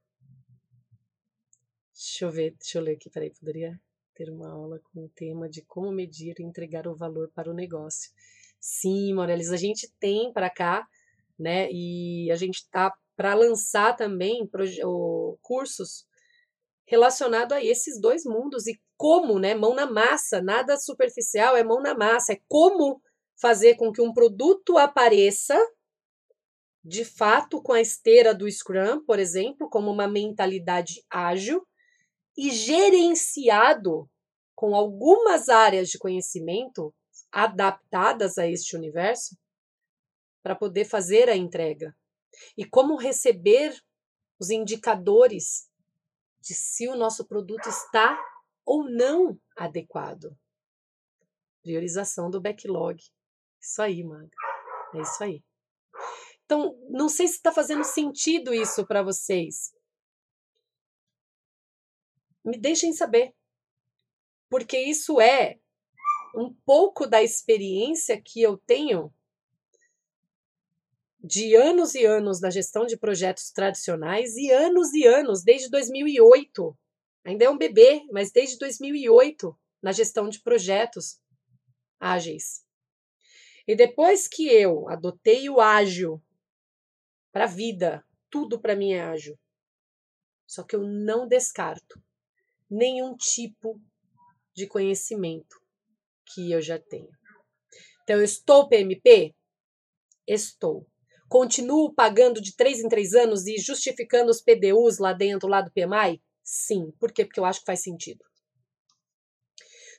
Deixa 1.92 2.24
eu 2.24 2.30
ver, 2.30 2.54
deixa 2.58 2.78
eu 2.78 2.82
ler 2.82 2.96
aqui, 2.96 3.10
peraí, 3.10 3.30
poderia 3.30 3.80
ter 4.14 4.30
uma 4.30 4.50
aula 4.50 4.80
com 4.80 5.04
o 5.04 5.08
tema 5.08 5.48
de 5.48 5.62
como 5.62 5.90
medir 5.90 6.34
e 6.38 6.42
entregar 6.42 6.86
o 6.86 6.94
valor 6.94 7.30
para 7.34 7.50
o 7.50 7.54
negócio. 7.54 8.12
Sim, 8.60 9.14
Morelis, 9.14 9.50
a 9.50 9.56
gente 9.56 9.92
tem 9.98 10.32
para 10.32 10.48
cá, 10.48 10.86
né? 11.38 11.68
E 11.70 12.30
a 12.30 12.36
gente 12.36 12.56
está 12.56 12.92
para 13.16 13.34
lançar 13.34 13.94
também 13.96 14.48
cursos 15.42 16.06
relacionados 16.86 17.56
a 17.56 17.62
esses 17.62 18.00
dois 18.00 18.24
mundos 18.24 18.66
e 18.66 18.80
como, 18.96 19.38
né? 19.38 19.54
Mão 19.54 19.74
na 19.74 19.90
massa, 19.90 20.40
nada 20.40 20.76
superficial, 20.76 21.56
é 21.56 21.64
mão 21.64 21.80
na 21.80 21.94
massa, 21.94 22.32
é 22.32 22.40
como 22.48 23.00
fazer 23.40 23.76
com 23.76 23.92
que 23.92 24.00
um 24.00 24.12
produto 24.12 24.78
apareça 24.78 25.58
de 26.84 27.04
fato 27.04 27.62
com 27.62 27.72
a 27.72 27.80
esteira 27.80 28.34
do 28.34 28.50
Scrum, 28.50 29.04
por 29.04 29.18
exemplo, 29.18 29.68
como 29.70 29.90
uma 29.90 30.06
mentalidade 30.06 31.02
ágil 31.10 31.66
e 32.36 32.50
gerenciado 32.50 34.08
com 34.54 34.74
algumas 34.74 35.48
áreas 35.48 35.88
de 35.88 35.98
conhecimento 35.98 36.94
adaptadas 37.32 38.38
a 38.38 38.46
este 38.46 38.76
universo 38.76 39.36
para 40.42 40.54
poder 40.54 40.84
fazer 40.84 41.28
a 41.28 41.36
entrega. 41.36 41.96
E 42.56 42.64
como 42.64 42.96
receber 42.96 43.74
os 44.38 44.50
indicadores 44.50 45.68
de 46.44 46.54
se 46.54 46.86
o 46.86 46.94
nosso 46.94 47.24
produto 47.24 47.66
está 47.68 48.22
ou 48.64 48.84
não 48.84 49.40
adequado. 49.56 50.36
Priorização 51.62 52.30
do 52.30 52.40
backlog. 52.40 53.02
Isso 53.58 53.80
aí, 53.80 54.04
Maga. 54.04 54.30
É 54.94 55.00
isso 55.00 55.24
aí. 55.24 55.42
Então, 56.44 56.78
não 56.90 57.08
sei 57.08 57.26
se 57.26 57.36
está 57.36 57.50
fazendo 57.50 57.82
sentido 57.82 58.52
isso 58.52 58.86
para 58.86 59.02
vocês. 59.02 59.74
Me 62.44 62.58
deixem 62.58 62.92
saber. 62.92 63.34
Porque 64.50 64.78
isso 64.78 65.18
é 65.18 65.58
um 66.36 66.52
pouco 66.66 67.06
da 67.06 67.22
experiência 67.22 68.20
que 68.20 68.42
eu 68.42 68.58
tenho 68.58 69.12
de 71.26 71.54
anos 71.54 71.94
e 71.94 72.04
anos 72.04 72.38
na 72.38 72.50
gestão 72.50 72.84
de 72.84 72.98
projetos 72.98 73.50
tradicionais 73.50 74.36
e 74.36 74.50
anos 74.50 74.92
e 74.92 75.06
anos, 75.06 75.42
desde 75.42 75.70
2008. 75.70 76.76
Ainda 77.24 77.46
é 77.46 77.50
um 77.50 77.56
bebê, 77.56 78.04
mas 78.12 78.30
desde 78.30 78.58
2008 78.58 79.58
na 79.82 79.90
gestão 79.90 80.28
de 80.28 80.42
projetos 80.42 81.18
ágeis. 81.98 82.62
E 83.66 83.74
depois 83.74 84.28
que 84.28 84.46
eu 84.48 84.86
adotei 84.90 85.48
o 85.48 85.62
ágil 85.62 86.22
para 87.32 87.44
a 87.44 87.48
vida, 87.48 88.04
tudo 88.28 88.60
para 88.60 88.76
mim 88.76 88.92
é 88.92 89.00
ágil. 89.00 89.38
Só 90.46 90.62
que 90.62 90.76
eu 90.76 90.82
não 90.82 91.26
descarto 91.26 92.02
nenhum 92.68 93.16
tipo 93.16 93.80
de 94.52 94.66
conhecimento 94.66 95.58
que 96.26 96.52
eu 96.52 96.60
já 96.60 96.78
tenho. 96.78 97.10
Então, 98.02 98.16
eu 98.16 98.24
estou 98.24 98.68
PMP? 98.68 99.34
Estou. 100.26 100.86
Continuo 101.34 101.92
pagando 101.92 102.40
de 102.40 102.54
três 102.54 102.78
em 102.78 102.88
três 102.88 103.12
anos 103.12 103.44
e 103.48 103.58
justificando 103.58 104.30
os 104.30 104.40
PDUs 104.40 105.00
lá 105.00 105.12
dentro, 105.12 105.48
lá 105.48 105.60
do 105.60 105.72
PMI? 105.72 106.22
Sim. 106.44 106.92
Por 106.92 107.10
quê? 107.10 107.24
Porque 107.24 107.40
eu 107.40 107.44
acho 107.44 107.58
que 107.58 107.66
faz 107.66 107.82
sentido. 107.82 108.24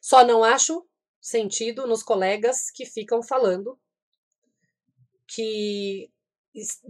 Só 0.01 0.25
não 0.25 0.45
acho 0.45 0.87
sentido 1.19 1.85
nos 1.85 2.01
colegas 2.03 2.71
que 2.73 2.85
ficam 2.85 3.21
falando 3.21 3.77
que 5.27 6.09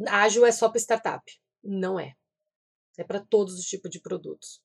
ágil 0.10 0.46
é 0.46 0.52
só 0.52 0.70
para 0.70 0.80
startup. 0.80 1.24
Não 1.64 2.00
é. 2.00 2.14
É 3.00 3.04
para 3.04 3.26
todos 3.26 3.58
os 3.58 3.66
tipos 3.66 3.90
de 3.90 4.00
produtos. 4.00 4.62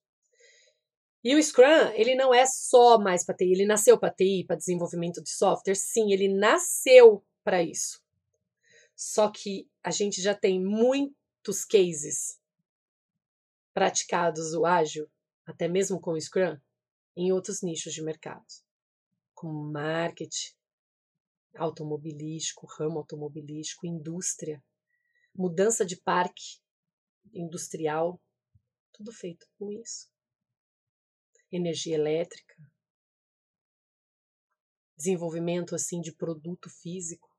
E 1.24 1.34
o 1.34 1.42
Scrum, 1.42 1.88
ele 1.94 2.14
não 2.14 2.34
é 2.34 2.44
só 2.44 2.98
mais 2.98 3.24
para 3.24 3.34
TI, 3.34 3.50
ele 3.50 3.64
nasceu 3.64 3.98
para 3.98 4.12
TI, 4.12 4.44
para 4.46 4.56
desenvolvimento 4.56 5.22
de 5.22 5.30
software, 5.30 5.74
sim, 5.74 6.12
ele 6.12 6.28
nasceu 6.28 7.24
para 7.42 7.62
isso. 7.62 7.98
Só 8.94 9.30
que 9.30 9.69
a 9.82 9.90
gente 9.90 10.20
já 10.20 10.34
tem 10.34 10.62
muitos 10.62 11.64
cases 11.64 12.40
praticados 13.72 14.52
o 14.54 14.66
ágil, 14.66 15.10
até 15.46 15.68
mesmo 15.68 16.00
com 16.00 16.12
o 16.12 16.20
Scrum, 16.20 16.58
em 17.16 17.32
outros 17.32 17.62
nichos 17.62 17.92
de 17.92 18.02
mercado, 18.02 18.44
como 19.34 19.70
marketing, 19.70 20.54
automobilístico, 21.56 22.66
ramo 22.66 22.98
automobilístico, 22.98 23.86
indústria, 23.86 24.62
mudança 25.34 25.84
de 25.84 25.96
parque 25.96 26.60
industrial, 27.32 28.20
tudo 28.92 29.12
feito 29.12 29.46
com 29.58 29.70
isso. 29.72 30.10
Energia 31.50 31.94
elétrica, 31.94 32.54
desenvolvimento 34.96 35.74
assim 35.74 36.00
de 36.00 36.14
produto 36.14 36.68
físico, 36.68 37.29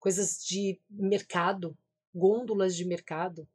coisas 0.00 0.42
de 0.42 0.80
mercado, 0.88 1.76
gôndolas 2.12 2.74
de 2.74 2.84
mercado, 2.84 3.48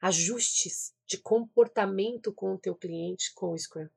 ajustes 0.00 0.94
de 1.06 1.18
comportamento 1.18 2.32
com 2.32 2.54
o 2.54 2.58
teu 2.58 2.76
cliente 2.76 3.32
com 3.34 3.52
o 3.52 3.58
Scrum, 3.58 3.88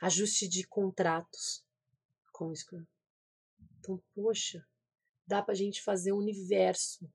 ajuste 0.00 0.48
de 0.48 0.66
contratos 0.66 1.64
com 2.32 2.48
o 2.48 2.56
Scrum. 2.56 2.86
Então, 3.78 4.02
poxa, 4.14 4.66
dá 5.26 5.42
para 5.42 5.52
a 5.52 5.56
gente 5.56 5.82
fazer 5.82 6.12
um 6.12 6.18
universo 6.18 7.12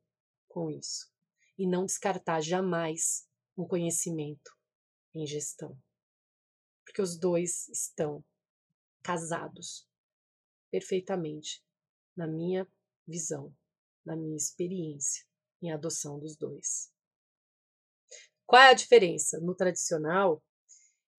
com 0.48 0.70
isso 0.70 1.12
e 1.58 1.65
não 1.65 1.86
descartar 1.86 2.42
jamais 2.42 3.28
um 3.58 3.65
conhecimento 3.65 4.56
em 5.13 5.26
gestão. 5.26 5.78
Porque 6.86 7.02
os 7.02 7.18
dois 7.18 7.68
estão 7.70 8.24
casados 9.02 9.88
perfeitamente 10.70 11.63
na 12.15 12.28
minha 12.28 12.68
visão, 13.08 13.54
na 14.10 14.15
minha 14.15 14.36
experiência 14.36 15.24
em 15.62 15.72
adoção 15.72 16.19
dos 16.19 16.36
dois. 16.36 16.89
Qual 18.48 18.62
é 18.62 18.69
a 18.69 18.74
diferença? 18.74 19.39
No 19.39 19.54
tradicional, 19.54 20.41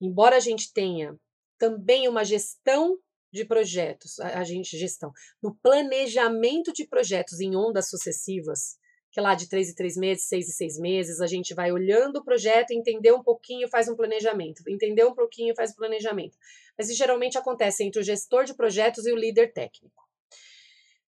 embora 0.01 0.37
a 0.37 0.41
gente 0.41 0.73
tenha 0.73 1.17
também 1.57 2.09
uma 2.09 2.25
gestão 2.25 2.99
de 3.33 3.45
projetos, 3.45 4.19
a, 4.19 4.43
gente 4.43 4.77
gestão, 4.77 5.13
no 5.41 5.55
planejamento 5.63 6.73
de 6.73 6.85
projetos 6.85 7.39
em 7.39 7.55
ondas 7.55 7.89
sucessivas, 7.89 8.77
que 9.13 9.21
é 9.21 9.23
lá 9.23 9.37
de 9.37 9.49
três 9.49 9.69
em 9.69 9.75
três 9.75 9.97
meses, 9.97 10.27
seis 10.27 10.49
em 10.49 10.53
seis 10.53 10.77
meses, 10.77 11.21
a 11.21 11.29
gente 11.29 11.55
vai 11.55 11.71
olhando 11.71 12.17
o 12.17 12.25
projeto, 12.25 12.73
entender 12.73 13.13
um 13.13 13.23
pouquinho, 13.23 13.69
faz 13.69 13.89
um 13.89 13.95
planejamento, 13.95 14.65
entender 14.69 15.05
um 15.05 15.15
pouquinho, 15.15 15.55
faz 15.55 15.71
um 15.71 15.77
planejamento. 15.77 16.37
Mas 16.77 16.89
isso 16.89 16.99
geralmente 16.99 17.39
acontece 17.39 17.85
entre 17.85 18.01
o 18.01 18.05
gestor 18.05 18.45
de 18.45 18.55
projetos 18.55 19.07
e 19.07 19.13
o 19.13 19.17
líder 19.17 19.53
técnico. 19.53 20.10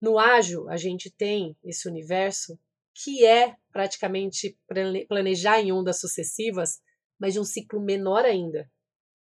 No 0.03 0.19
ágil, 0.19 0.69
a 0.69 0.77
gente 0.77 1.11
tem 1.11 1.57
esse 1.65 1.89
universo 1.89 2.59
que 2.95 3.25
é 3.25 3.57
praticamente 3.73 4.59
planejar 5.09 5.63
em 5.63 5.73
ondas 5.73 5.99
sucessivas, 5.99 6.83
mas 7.19 7.33
de 7.33 7.41
um 7.41 7.45
ciclo 7.45 7.81
menor 7.81 8.25
ainda. 8.25 8.71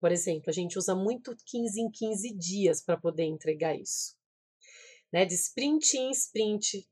Por 0.01 0.11
exemplo, 0.11 0.45
a 0.49 0.53
gente 0.53 0.77
usa 0.77 0.97
muito 0.97 1.37
15 1.47 1.81
em 1.81 1.91
15 1.91 2.35
dias 2.35 2.83
para 2.83 2.97
poder 2.97 3.25
entregar 3.25 3.79
isso 3.79 4.19
né, 5.13 5.25
de 5.25 5.35
sprint 5.35 5.97
em 5.97 6.11
sprint, 6.11 6.87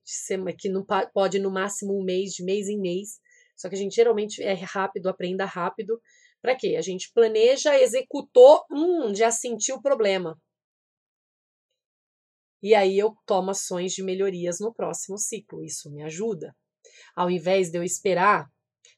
que 0.59 0.69
não 0.69 0.85
pode 1.13 1.39
no 1.39 1.51
máximo 1.51 1.99
um 1.99 2.03
mês, 2.03 2.33
de 2.33 2.45
mês 2.45 2.69
em 2.69 2.79
mês. 2.79 3.21
Só 3.57 3.69
que 3.69 3.75
a 3.75 3.79
gente 3.79 3.95
geralmente 3.95 4.43
é 4.43 4.55
rápido, 4.55 5.09
aprenda 5.09 5.45
rápido. 5.45 6.01
Para 6.41 6.57
quê? 6.57 6.77
A 6.77 6.83
gente 6.83 7.11
planeja, 7.13 7.81
executou, 7.81 8.65
hum, 8.71 9.15
já 9.15 9.31
sentiu 9.31 9.77
o 9.77 9.83
problema. 9.83 10.39
E 12.63 12.75
aí 12.75 12.99
eu 12.99 13.15
tomo 13.27 13.51
ações 13.51 13.93
de 13.93 14.03
melhorias 14.03 14.59
no 14.61 14.73
próximo 14.73 15.19
ciclo. 15.19 15.65
Isso 15.65 15.91
me 15.91 16.03
ajuda. 16.03 16.55
Ao 17.15 17.31
invés 17.31 17.71
de 17.71 17.79
eu 17.79 17.85
esperar 17.85 18.49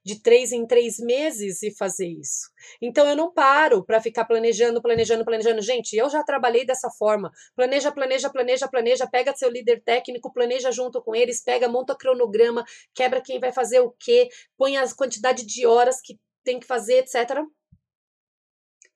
de 0.05 0.21
três 0.23 0.51
em 0.53 0.67
três 0.67 0.99
meses 0.99 1.63
e 1.63 1.77
fazer 1.77 2.09
isso. 2.09 2.51
Então 2.81 3.07
eu 3.07 3.15
não 3.15 3.33
paro 3.33 3.85
para 3.85 4.01
ficar 4.01 4.25
planejando, 4.25 4.81
planejando, 4.81 5.25
planejando. 5.25 5.61
Gente, 5.61 5.95
eu 5.95 6.09
já 6.09 6.23
trabalhei 6.23 6.65
dessa 6.65 6.91
forma. 6.91 7.31
Planeja, 7.55 7.93
planeja, 7.93 8.31
planeja, 8.31 8.69
planeja, 8.69 9.07
pega 9.07 9.37
seu 9.37 9.51
líder 9.51 9.83
técnico, 9.83 10.33
planeja 10.33 10.73
junto 10.73 11.03
com 11.03 11.15
eles, 11.15 11.43
pega, 11.43 11.69
monta 11.69 11.95
cronograma, 11.97 12.65
quebra 12.95 13.21
quem 13.21 13.39
vai 13.39 13.53
fazer 13.53 13.81
o 13.81 13.95
quê, 13.99 14.29
põe 14.57 14.77
a 14.77 14.95
quantidade 14.95 15.45
de 15.45 15.67
horas 15.67 16.01
que 16.01 16.19
tem 16.43 16.59
que 16.59 16.67
fazer, 16.67 16.99
etc. 16.99 17.43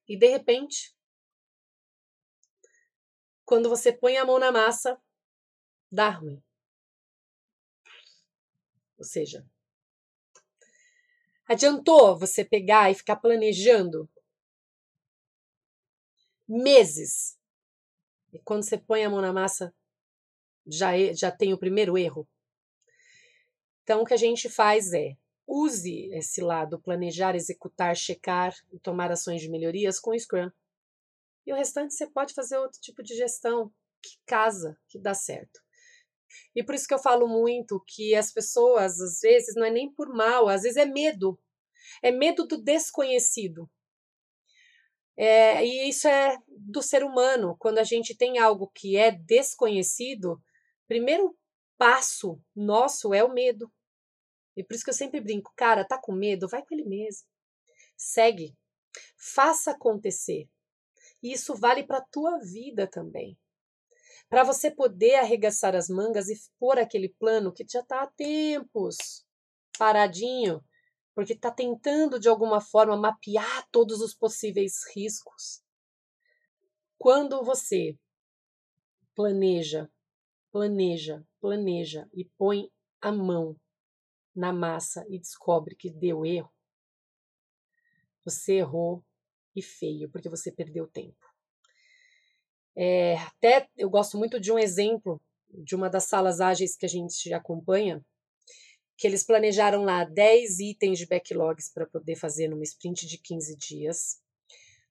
E 0.08 0.18
de 0.18 0.28
repente, 0.28 0.94
quando 3.44 3.68
você 3.68 3.92
põe 3.92 4.16
a 4.16 4.24
mão 4.24 4.38
na 4.38 4.50
massa, 4.50 5.00
dá 5.90 6.08
ruim. 6.08 6.42
Ou 8.98 9.04
seja, 9.04 9.46
adiantou 11.46 12.18
você 12.18 12.44
pegar 12.44 12.90
e 12.90 12.94
ficar 12.94 13.16
planejando 13.16 14.08
meses. 16.48 17.38
E 18.32 18.38
quando 18.38 18.64
você 18.64 18.78
põe 18.78 19.04
a 19.04 19.10
mão 19.10 19.20
na 19.20 19.32
massa, 19.32 19.74
já, 20.66 20.92
já 21.12 21.30
tem 21.30 21.52
o 21.52 21.58
primeiro 21.58 21.98
erro. 21.98 22.28
Então, 23.82 24.02
o 24.02 24.04
que 24.04 24.14
a 24.14 24.18
gente 24.18 24.48
faz 24.48 24.92
é 24.92 25.16
use 25.46 26.08
esse 26.12 26.40
lado, 26.40 26.80
planejar, 26.80 27.34
executar, 27.34 27.94
checar 27.94 28.54
e 28.72 28.78
tomar 28.78 29.12
ações 29.12 29.42
de 29.42 29.50
melhorias 29.50 30.00
com 30.00 30.10
o 30.10 30.18
Scrum. 30.18 30.50
E 31.46 31.52
o 31.52 31.56
restante 31.56 31.94
você 31.94 32.06
pode 32.06 32.34
fazer 32.34 32.56
outro 32.58 32.80
tipo 32.80 33.02
de 33.02 33.14
gestão 33.14 33.72
que 34.02 34.18
casa, 34.26 34.78
que 34.88 34.98
dá 34.98 35.14
certo. 35.14 35.60
E 36.54 36.62
por 36.62 36.74
isso 36.74 36.86
que 36.86 36.94
eu 36.94 36.98
falo 36.98 37.28
muito 37.28 37.82
que 37.86 38.14
as 38.14 38.32
pessoas, 38.32 39.00
às 39.00 39.20
vezes, 39.20 39.54
não 39.54 39.64
é 39.64 39.70
nem 39.70 39.92
por 39.92 40.08
mal, 40.08 40.48
às 40.48 40.62
vezes 40.62 40.76
é 40.76 40.84
medo. 40.84 41.38
É 42.02 42.10
medo 42.10 42.46
do 42.46 42.60
desconhecido. 42.60 43.70
É, 45.16 45.64
e 45.64 45.88
isso 45.88 46.08
é 46.08 46.36
do 46.48 46.82
ser 46.82 47.04
humano. 47.04 47.56
Quando 47.58 47.78
a 47.78 47.84
gente 47.84 48.16
tem 48.16 48.38
algo 48.38 48.70
que 48.74 48.96
é 48.96 49.10
desconhecido, 49.12 50.42
primeiro 50.88 51.36
passo 51.78 52.40
nosso 52.54 53.14
é 53.14 53.22
o 53.22 53.32
medo. 53.32 53.72
E 54.56 54.62
por 54.62 54.74
isso 54.74 54.84
que 54.84 54.90
eu 54.90 54.94
sempre 54.94 55.20
brinco, 55.20 55.52
cara, 55.56 55.84
tá 55.84 55.98
com 55.98 56.12
medo? 56.12 56.48
Vai 56.48 56.62
com 56.64 56.74
ele 56.74 56.84
mesmo. 56.84 57.26
Segue. 57.96 58.56
Faça 59.16 59.72
acontecer. 59.72 60.48
E 61.24 61.32
isso 61.32 61.56
vale 61.56 61.82
para 61.82 61.98
a 61.98 62.06
tua 62.12 62.38
vida 62.38 62.86
também 62.86 63.36
para 64.28 64.42
você 64.42 64.70
poder 64.70 65.16
arregaçar 65.16 65.76
as 65.76 65.88
mangas 65.88 66.28
e 66.28 66.34
pôr 66.58 66.78
aquele 66.78 67.08
plano 67.08 67.52
que 67.52 67.64
já 67.68 67.80
está 67.80 68.02
há 68.02 68.06
tempos 68.06 69.24
paradinho, 69.78 70.64
porque 71.14 71.32
está 71.32 71.50
tentando 71.50 72.18
de 72.18 72.28
alguma 72.28 72.60
forma 72.60 72.96
mapear 72.96 73.68
todos 73.70 74.00
os 74.00 74.14
possíveis 74.14 74.80
riscos. 74.94 75.62
Quando 76.98 77.44
você 77.44 77.98
planeja, 79.14 79.90
planeja, 80.50 81.24
planeja 81.40 82.08
e 82.12 82.24
põe 82.36 82.70
a 83.00 83.12
mão 83.12 83.56
na 84.34 84.52
massa 84.52 85.04
e 85.08 85.18
descobre 85.18 85.76
que 85.76 85.90
deu 85.90 86.24
erro, 86.24 86.52
você 88.24 88.54
errou 88.54 89.04
e 89.54 89.62
feio, 89.62 90.08
porque 90.10 90.28
você 90.28 90.50
perdeu 90.50 90.86
tempo. 90.86 91.16
É, 92.76 93.16
até 93.16 93.68
eu 93.76 93.88
gosto 93.88 94.18
muito 94.18 94.40
de 94.40 94.50
um 94.50 94.58
exemplo 94.58 95.20
de 95.48 95.76
uma 95.76 95.88
das 95.88 96.04
salas 96.04 96.40
ágeis 96.40 96.76
que 96.76 96.84
a 96.84 96.88
gente 96.88 97.32
acompanha, 97.32 98.04
que 98.96 99.06
eles 99.06 99.24
planejaram 99.24 99.84
lá 99.84 100.04
10 100.04 100.58
itens 100.60 100.98
de 100.98 101.06
backlogs 101.06 101.72
para 101.72 101.86
poder 101.86 102.16
fazer 102.16 102.48
numa 102.48 102.62
sprint 102.62 103.06
de 103.06 103.18
15 103.18 103.56
dias. 103.56 104.20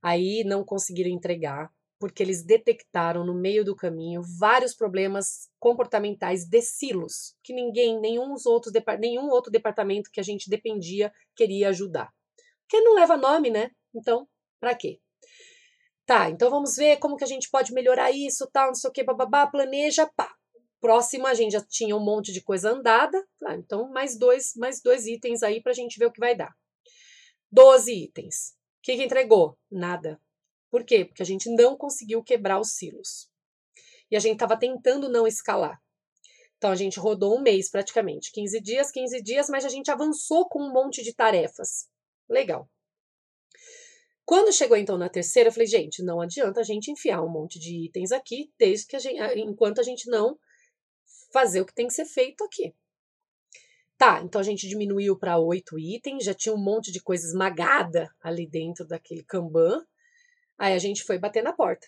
Aí 0.02 0.44
não 0.44 0.64
conseguiram 0.64 1.10
entregar, 1.10 1.72
porque 2.00 2.22
eles 2.22 2.44
detectaram 2.44 3.26
no 3.26 3.34
meio 3.34 3.64
do 3.64 3.76
caminho 3.76 4.22
vários 4.38 4.74
problemas 4.74 5.50
comportamentais 5.58 6.46
de 6.46 6.62
silos, 6.62 7.36
que 7.42 7.54
ninguém, 7.54 8.00
nenhum, 8.00 8.36
outros, 8.46 8.74
nenhum 9.00 9.30
outro 9.30 9.52
departamento 9.52 10.10
que 10.12 10.20
a 10.20 10.24
gente 10.24 10.50
dependia 10.50 11.14
queria 11.36 11.70
ajudar. 11.70 12.14
Porque 12.62 12.82
não 12.82 12.96
leva 12.96 13.16
nome, 13.16 13.50
né? 13.50 13.72
Então, 13.96 14.28
para 14.64 14.76
quê? 14.76 14.98
Tá, 16.06 16.30
então 16.30 16.50
vamos 16.50 16.78
ver 16.78 16.98
como 16.98 17.18
que 17.18 17.24
a 17.26 17.28
gente 17.28 17.50
pode 17.50 17.74
melhorar 17.74 18.12
isso, 18.12 18.50
tal, 18.50 18.68
não 18.68 18.76
sei 18.76 18.90
o 18.90 18.94
que, 18.94 19.04
bababá, 19.04 19.46
planeja, 19.46 20.10
pá. 20.16 20.34
Próximo 20.80 21.28
a 21.28 21.34
gente 21.34 21.52
já 21.52 21.62
tinha 21.62 21.98
um 21.98 22.04
monte 22.04 22.32
de 22.32 22.42
coisa 22.42 22.72
andada, 22.72 23.22
tá, 23.40 23.56
então 23.56 23.90
mais 23.90 24.18
dois, 24.18 24.54
mais 24.56 24.82
dois 24.82 25.06
itens 25.06 25.44
aí 25.44 25.62
pra 25.62 25.74
gente 25.74 26.00
ver 26.00 26.06
o 26.06 26.12
que 26.14 26.20
vai 26.20 26.34
dar. 26.34 26.56
Doze 27.52 27.92
itens. 27.92 28.54
O 28.80 28.84
que, 28.84 28.96
que 28.96 29.04
entregou? 29.04 29.58
Nada. 29.70 30.18
Por 30.72 30.86
quê? 30.86 31.04
Porque 31.04 31.24
a 31.24 31.26
gente 31.26 31.50
não 31.50 31.76
conseguiu 31.76 32.24
quebrar 32.24 32.58
os 32.58 32.72
silos. 32.72 33.30
E 34.10 34.16
a 34.16 34.20
gente 34.20 34.36
estava 34.36 34.56
tentando 34.56 35.10
não 35.10 35.28
escalar. 35.28 35.78
Então 36.58 36.72
a 36.72 36.76
gente 36.76 37.02
rodou 37.02 37.38
um 37.38 37.42
mês 37.42 37.70
praticamente, 37.70 38.32
15 38.32 38.62
dias, 38.62 38.92
15 38.92 39.22
dias, 39.22 39.50
mas 39.50 39.66
a 39.66 39.70
gente 39.70 39.92
avançou 39.92 40.48
com 40.48 40.62
um 40.64 40.72
monte 40.72 41.04
de 41.04 41.14
tarefas. 41.14 41.90
Legal. 42.30 42.70
Quando 44.26 44.54
chegou 44.54 44.78
então 44.78 44.98
na 44.98 45.10
terceira, 45.10 45.50
eu 45.50 45.54
falei, 45.54 45.68
gente, 45.68 46.02
não 46.02 46.22
adianta 46.22 46.62
a 46.62 46.64
gente 46.64 46.90
enfiar 46.90 47.22
um 47.22 47.30
monte 47.30 47.60
de 47.60 47.86
itens 47.86 48.12
aqui, 48.12 48.52
desde 48.58 48.88
que 48.88 48.96
a 48.96 49.00
gente, 49.00 49.20
enquanto 49.40 49.80
a 49.80 49.84
gente 49.84 50.10
não 50.10 50.38
fazer 51.32 51.62
o 51.62 51.66
que 51.66 51.74
tem 51.74 51.88
que 51.88 51.94
ser 51.94 52.06
feito 52.06 52.44
aqui. 52.44 52.74
Tá, 53.98 54.22
então 54.24 54.40
a 54.40 54.44
gente 54.44 54.68
diminuiu 54.68 55.18
para 55.18 55.38
oito 55.38 55.78
itens, 55.78 56.24
já 56.24 56.34
tinha 56.34 56.54
um 56.54 56.62
monte 56.62 56.92
de 56.92 57.02
coisa 57.02 57.26
esmagada 57.26 58.14
ali 58.22 58.48
dentro 58.48 58.88
daquele 58.88 59.24
Kanban. 59.24 59.84
Aí 60.58 60.74
a 60.74 60.80
gente 60.80 61.04
foi 61.04 61.18
bater 61.18 61.44
na 61.44 61.54
porta. 61.54 61.88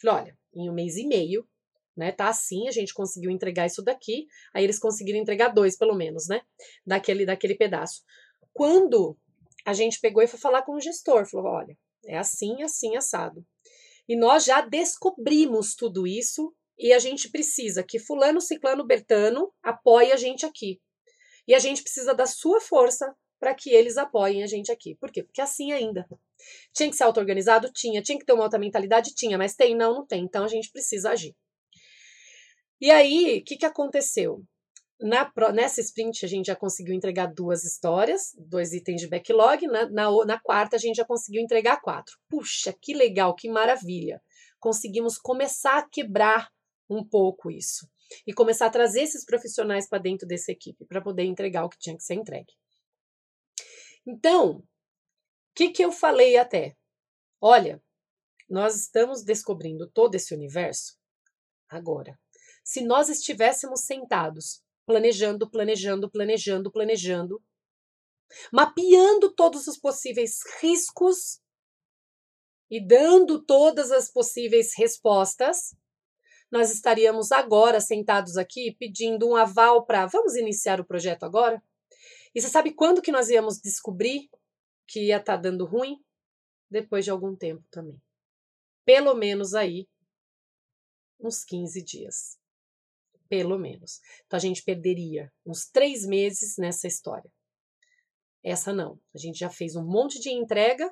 Falei, 0.00 0.22
olha, 0.22 0.38
em 0.54 0.70
um 0.70 0.74
mês 0.74 0.96
e 0.96 1.06
meio, 1.06 1.46
né, 1.96 2.12
tá 2.12 2.28
assim, 2.28 2.66
a 2.68 2.70
gente 2.70 2.92
conseguiu 2.92 3.30
entregar 3.30 3.66
isso 3.66 3.82
daqui. 3.82 4.26
Aí 4.52 4.64
eles 4.64 4.78
conseguiram 4.78 5.18
entregar 5.18 5.48
dois, 5.48 5.76
pelo 5.76 5.94
menos, 5.94 6.28
né, 6.28 6.40
daquele, 6.86 7.24
daquele 7.24 7.54
pedaço. 7.54 8.02
Quando 8.52 9.16
a 9.64 9.72
gente 9.72 10.00
pegou 10.00 10.22
e 10.22 10.26
foi 10.26 10.38
falar 10.38 10.62
com 10.62 10.74
o 10.74 10.80
gestor, 10.80 11.26
falou: 11.28 11.52
olha, 11.52 11.76
é 12.06 12.18
assim, 12.18 12.62
assim, 12.62 12.96
assado. 12.96 13.44
E 14.08 14.16
nós 14.16 14.44
já 14.44 14.60
descobrimos 14.60 15.74
tudo 15.74 16.06
isso 16.06 16.54
e 16.78 16.92
a 16.92 16.98
gente 16.98 17.30
precisa 17.30 17.82
que 17.82 17.98
fulano, 17.98 18.40
ciclano, 18.40 18.86
bertano 18.86 19.52
apoie 19.62 20.12
a 20.12 20.16
gente 20.16 20.44
aqui. 20.44 20.80
E 21.46 21.54
a 21.54 21.58
gente 21.58 21.82
precisa 21.82 22.14
da 22.14 22.26
sua 22.26 22.60
força 22.60 23.14
para 23.38 23.54
que 23.54 23.70
eles 23.70 23.96
apoiem 23.96 24.42
a 24.42 24.46
gente 24.46 24.72
aqui. 24.72 24.94
Por 24.96 25.10
quê? 25.10 25.22
Porque 25.22 25.40
assim 25.40 25.72
ainda. 25.72 26.06
Tinha 26.72 26.88
que 26.90 26.96
ser 26.96 27.04
auto-organizado? 27.04 27.70
Tinha. 27.72 28.02
Tinha 28.02 28.18
que 28.18 28.24
ter 28.24 28.32
uma 28.32 28.44
outra 28.44 28.58
mentalidade? 28.58 29.14
Tinha. 29.14 29.38
Mas 29.38 29.54
tem? 29.54 29.74
Não, 29.74 29.94
não 29.94 30.06
tem. 30.06 30.24
Então 30.24 30.44
a 30.44 30.48
gente 30.48 30.70
precisa 30.70 31.10
agir. 31.10 31.34
E 32.80 32.90
aí, 32.90 33.38
o 33.38 33.44
que, 33.44 33.56
que 33.56 33.66
aconteceu? 33.66 34.42
Na, 35.00 35.30
nessa 35.52 35.80
sprint, 35.80 36.24
a 36.24 36.28
gente 36.28 36.46
já 36.46 36.56
conseguiu 36.56 36.94
entregar 36.94 37.26
duas 37.26 37.64
histórias, 37.64 38.32
dois 38.38 38.72
itens 38.72 39.00
de 39.00 39.08
backlog. 39.08 39.66
Na, 39.66 39.90
na, 39.90 40.24
na 40.24 40.40
quarta, 40.40 40.76
a 40.76 40.78
gente 40.78 40.96
já 40.96 41.04
conseguiu 41.04 41.42
entregar 41.42 41.80
quatro. 41.80 42.16
Puxa, 42.28 42.72
que 42.80 42.94
legal, 42.94 43.34
que 43.34 43.50
maravilha! 43.50 44.22
Conseguimos 44.60 45.18
começar 45.18 45.78
a 45.78 45.88
quebrar 45.88 46.50
um 46.88 47.06
pouco 47.06 47.50
isso 47.50 47.88
e 48.26 48.32
começar 48.32 48.66
a 48.66 48.70
trazer 48.70 49.02
esses 49.02 49.24
profissionais 49.24 49.88
para 49.88 49.98
dentro 49.98 50.26
dessa 50.26 50.52
equipe 50.52 50.84
para 50.86 51.02
poder 51.02 51.24
entregar 51.24 51.64
o 51.64 51.68
que 51.68 51.78
tinha 51.78 51.96
que 51.96 52.02
ser 52.02 52.14
entregue. 52.14 52.52
Então, 54.06 54.58
o 54.58 54.64
que, 55.54 55.70
que 55.70 55.84
eu 55.84 55.90
falei 55.90 56.36
até? 56.36 56.76
Olha, 57.40 57.82
nós 58.48 58.76
estamos 58.76 59.22
descobrindo 59.22 59.90
todo 59.90 60.14
esse 60.14 60.34
universo 60.34 60.96
agora. 61.68 62.18
Se 62.62 62.82
nós 62.82 63.08
estivéssemos 63.08 63.82
sentados 63.82 64.63
planejando, 64.86 65.50
planejando, 65.50 66.10
planejando, 66.10 66.70
planejando, 66.70 67.42
mapeando 68.52 69.34
todos 69.34 69.66
os 69.66 69.78
possíveis 69.78 70.40
riscos 70.60 71.40
e 72.70 72.84
dando 72.84 73.44
todas 73.44 73.90
as 73.90 74.10
possíveis 74.10 74.72
respostas, 74.76 75.76
nós 76.50 76.70
estaríamos 76.70 77.32
agora 77.32 77.80
sentados 77.80 78.36
aqui 78.36 78.76
pedindo 78.78 79.28
um 79.28 79.36
aval 79.36 79.84
para 79.84 80.06
vamos 80.06 80.36
iniciar 80.36 80.80
o 80.80 80.86
projeto 80.86 81.24
agora? 81.24 81.62
E 82.34 82.40
você 82.40 82.48
sabe 82.48 82.74
quando 82.74 83.02
que 83.02 83.12
nós 83.12 83.28
íamos 83.28 83.60
descobrir 83.60 84.28
que 84.86 85.06
ia 85.06 85.16
estar 85.16 85.36
tá 85.36 85.42
dando 85.42 85.64
ruim? 85.64 85.96
Depois 86.70 87.04
de 87.04 87.10
algum 87.10 87.36
tempo 87.36 87.64
também. 87.70 88.00
Pelo 88.84 89.14
menos 89.14 89.54
aí 89.54 89.88
uns 91.20 91.44
15 91.44 91.82
dias 91.82 92.43
pelo 93.34 93.58
menos. 93.58 94.00
Então 94.26 94.36
a 94.36 94.40
gente 94.40 94.62
perderia 94.62 95.32
uns 95.44 95.66
três 95.66 96.06
meses 96.06 96.56
nessa 96.56 96.86
história. 96.86 97.28
Essa 98.44 98.72
não. 98.72 99.00
A 99.12 99.18
gente 99.18 99.40
já 99.40 99.50
fez 99.50 99.74
um 99.74 99.84
monte 99.84 100.20
de 100.20 100.30
entrega, 100.30 100.88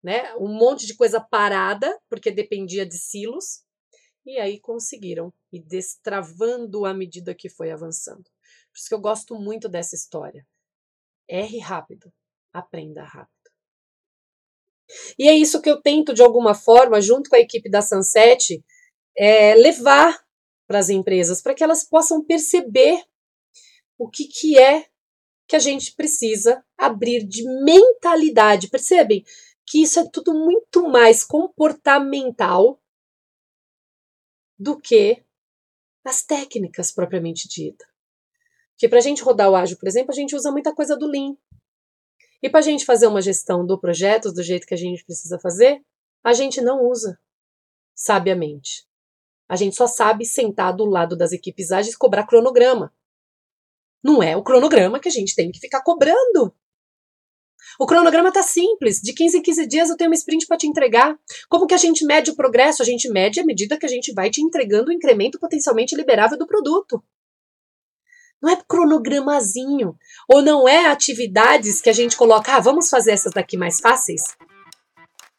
né? 0.00 0.32
Um 0.36 0.56
monte 0.56 0.86
de 0.86 0.94
coisa 0.94 1.20
parada, 1.20 2.00
porque 2.08 2.30
dependia 2.30 2.86
de 2.86 2.96
silos, 2.96 3.64
e 4.24 4.38
aí 4.38 4.60
conseguiram 4.60 5.34
ir 5.52 5.60
destravando 5.64 6.84
à 6.86 6.94
medida 6.94 7.34
que 7.34 7.48
foi 7.48 7.72
avançando. 7.72 8.22
Por 8.22 8.78
isso 8.78 8.88
que 8.88 8.94
eu 8.94 9.00
gosto 9.00 9.34
muito 9.34 9.68
dessa 9.68 9.96
história. 9.96 10.46
Erre 11.28 11.58
rápido, 11.58 12.12
aprenda 12.52 13.02
rápido. 13.02 13.32
E 15.18 15.28
é 15.28 15.34
isso 15.34 15.60
que 15.60 15.70
eu 15.70 15.82
tento, 15.82 16.14
de 16.14 16.22
alguma 16.22 16.54
forma, 16.54 17.00
junto 17.00 17.28
com 17.28 17.34
a 17.34 17.40
equipe 17.40 17.68
da 17.68 17.82
Sunset, 17.82 18.62
é, 19.16 19.54
levar 19.54 20.23
para 20.66 20.78
as 20.78 20.88
empresas, 20.88 21.42
para 21.42 21.54
que 21.54 21.62
elas 21.62 21.84
possam 21.84 22.24
perceber 22.24 23.02
o 23.98 24.08
que, 24.08 24.26
que 24.26 24.58
é 24.58 24.86
que 25.46 25.56
a 25.56 25.58
gente 25.58 25.94
precisa 25.94 26.64
abrir 26.76 27.26
de 27.26 27.44
mentalidade. 27.62 28.68
Percebem 28.68 29.24
que 29.66 29.82
isso 29.82 30.00
é 30.00 30.08
tudo 30.08 30.34
muito 30.34 30.88
mais 30.88 31.22
comportamental 31.24 32.80
do 34.58 34.78
que 34.80 35.22
as 36.04 36.22
técnicas 36.22 36.92
propriamente 36.92 37.48
dita. 37.48 37.84
Porque 38.72 38.88
para 38.88 38.98
a 38.98 39.02
gente 39.02 39.22
rodar 39.22 39.50
o 39.50 39.56
ágil, 39.56 39.78
por 39.78 39.88
exemplo, 39.88 40.10
a 40.12 40.14
gente 40.14 40.34
usa 40.34 40.50
muita 40.50 40.74
coisa 40.74 40.96
do 40.96 41.06
Lean. 41.06 41.36
E 42.42 42.48
para 42.48 42.60
a 42.60 42.62
gente 42.62 42.84
fazer 42.84 43.06
uma 43.06 43.22
gestão 43.22 43.64
do 43.64 43.78
projeto 43.78 44.32
do 44.32 44.42
jeito 44.42 44.66
que 44.66 44.74
a 44.74 44.78
gente 44.78 45.04
precisa 45.04 45.38
fazer, 45.38 45.82
a 46.22 46.32
gente 46.32 46.60
não 46.60 46.84
usa 46.84 47.18
sabiamente. 47.94 48.86
A 49.48 49.56
gente 49.56 49.76
só 49.76 49.86
sabe 49.86 50.24
sentar 50.24 50.74
do 50.74 50.84
lado 50.84 51.16
das 51.16 51.32
equipes 51.32 51.70
ágeis 51.70 51.94
e 51.94 51.98
cobrar 51.98 52.26
cronograma. 52.26 52.92
Não 54.02 54.22
é 54.22 54.36
o 54.36 54.42
cronograma 54.42 55.00
que 55.00 55.08
a 55.08 55.12
gente 55.12 55.34
tem 55.34 55.50
que 55.50 55.58
ficar 55.58 55.82
cobrando. 55.82 56.54
O 57.78 57.86
cronograma 57.86 58.28
está 58.28 58.42
simples. 58.42 59.00
De 59.00 59.12
15 59.12 59.38
em 59.38 59.42
15 59.42 59.66
dias 59.66 59.90
eu 59.90 59.96
tenho 59.96 60.10
uma 60.10 60.14
sprint 60.14 60.46
para 60.46 60.56
te 60.56 60.66
entregar. 60.66 61.18
Como 61.48 61.66
que 61.66 61.74
a 61.74 61.78
gente 61.78 62.04
mede 62.04 62.30
o 62.30 62.36
progresso? 62.36 62.82
A 62.82 62.84
gente 62.84 63.08
mede 63.08 63.40
à 63.40 63.44
medida 63.44 63.78
que 63.78 63.86
a 63.86 63.88
gente 63.88 64.12
vai 64.12 64.30
te 64.30 64.40
entregando 64.40 64.90
o 64.90 64.92
incremento 64.92 65.38
potencialmente 65.38 65.96
liberável 65.96 66.38
do 66.38 66.46
produto. 66.46 67.02
Não 68.40 68.50
é 68.50 68.56
cronogramazinho. 68.68 69.96
Ou 70.28 70.42
não 70.42 70.68
é 70.68 70.86
atividades 70.86 71.80
que 71.80 71.88
a 71.88 71.94
gente 71.94 72.16
coloca, 72.16 72.54
ah, 72.54 72.60
vamos 72.60 72.90
fazer 72.90 73.12
essas 73.12 73.32
daqui 73.32 73.56
mais 73.56 73.80
fáceis? 73.80 74.22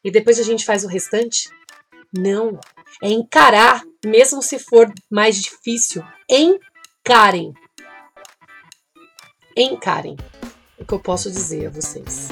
E 0.02 0.10
depois 0.10 0.38
a 0.38 0.42
gente 0.42 0.64
faz 0.64 0.84
o 0.84 0.88
restante? 0.88 1.48
Não. 2.12 2.58
É 3.02 3.08
encarar, 3.10 3.82
mesmo 4.04 4.42
se 4.42 4.58
for 4.58 4.92
mais 5.10 5.36
difícil. 5.36 6.02
Encarem. 6.28 7.52
Encarem 9.56 10.16
o 10.78 10.84
que 10.84 10.92
eu 10.92 11.00
posso 11.00 11.30
dizer 11.30 11.66
a 11.66 11.70
vocês. 11.70 12.28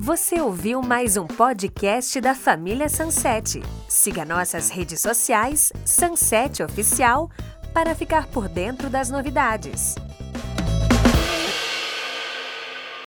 Você 0.00 0.40
ouviu 0.40 0.80
mais 0.80 1.16
um 1.16 1.26
podcast 1.26 2.20
da 2.20 2.34
família 2.34 2.88
Sunset. 2.88 3.60
Siga 3.88 4.24
nossas 4.24 4.70
redes 4.70 5.00
sociais, 5.00 5.72
Sunset 5.84 6.62
Oficial, 6.62 7.28
para 7.74 7.94
ficar 7.94 8.28
por 8.28 8.48
dentro 8.48 8.88
das 8.88 9.10
novidades. 9.10 9.96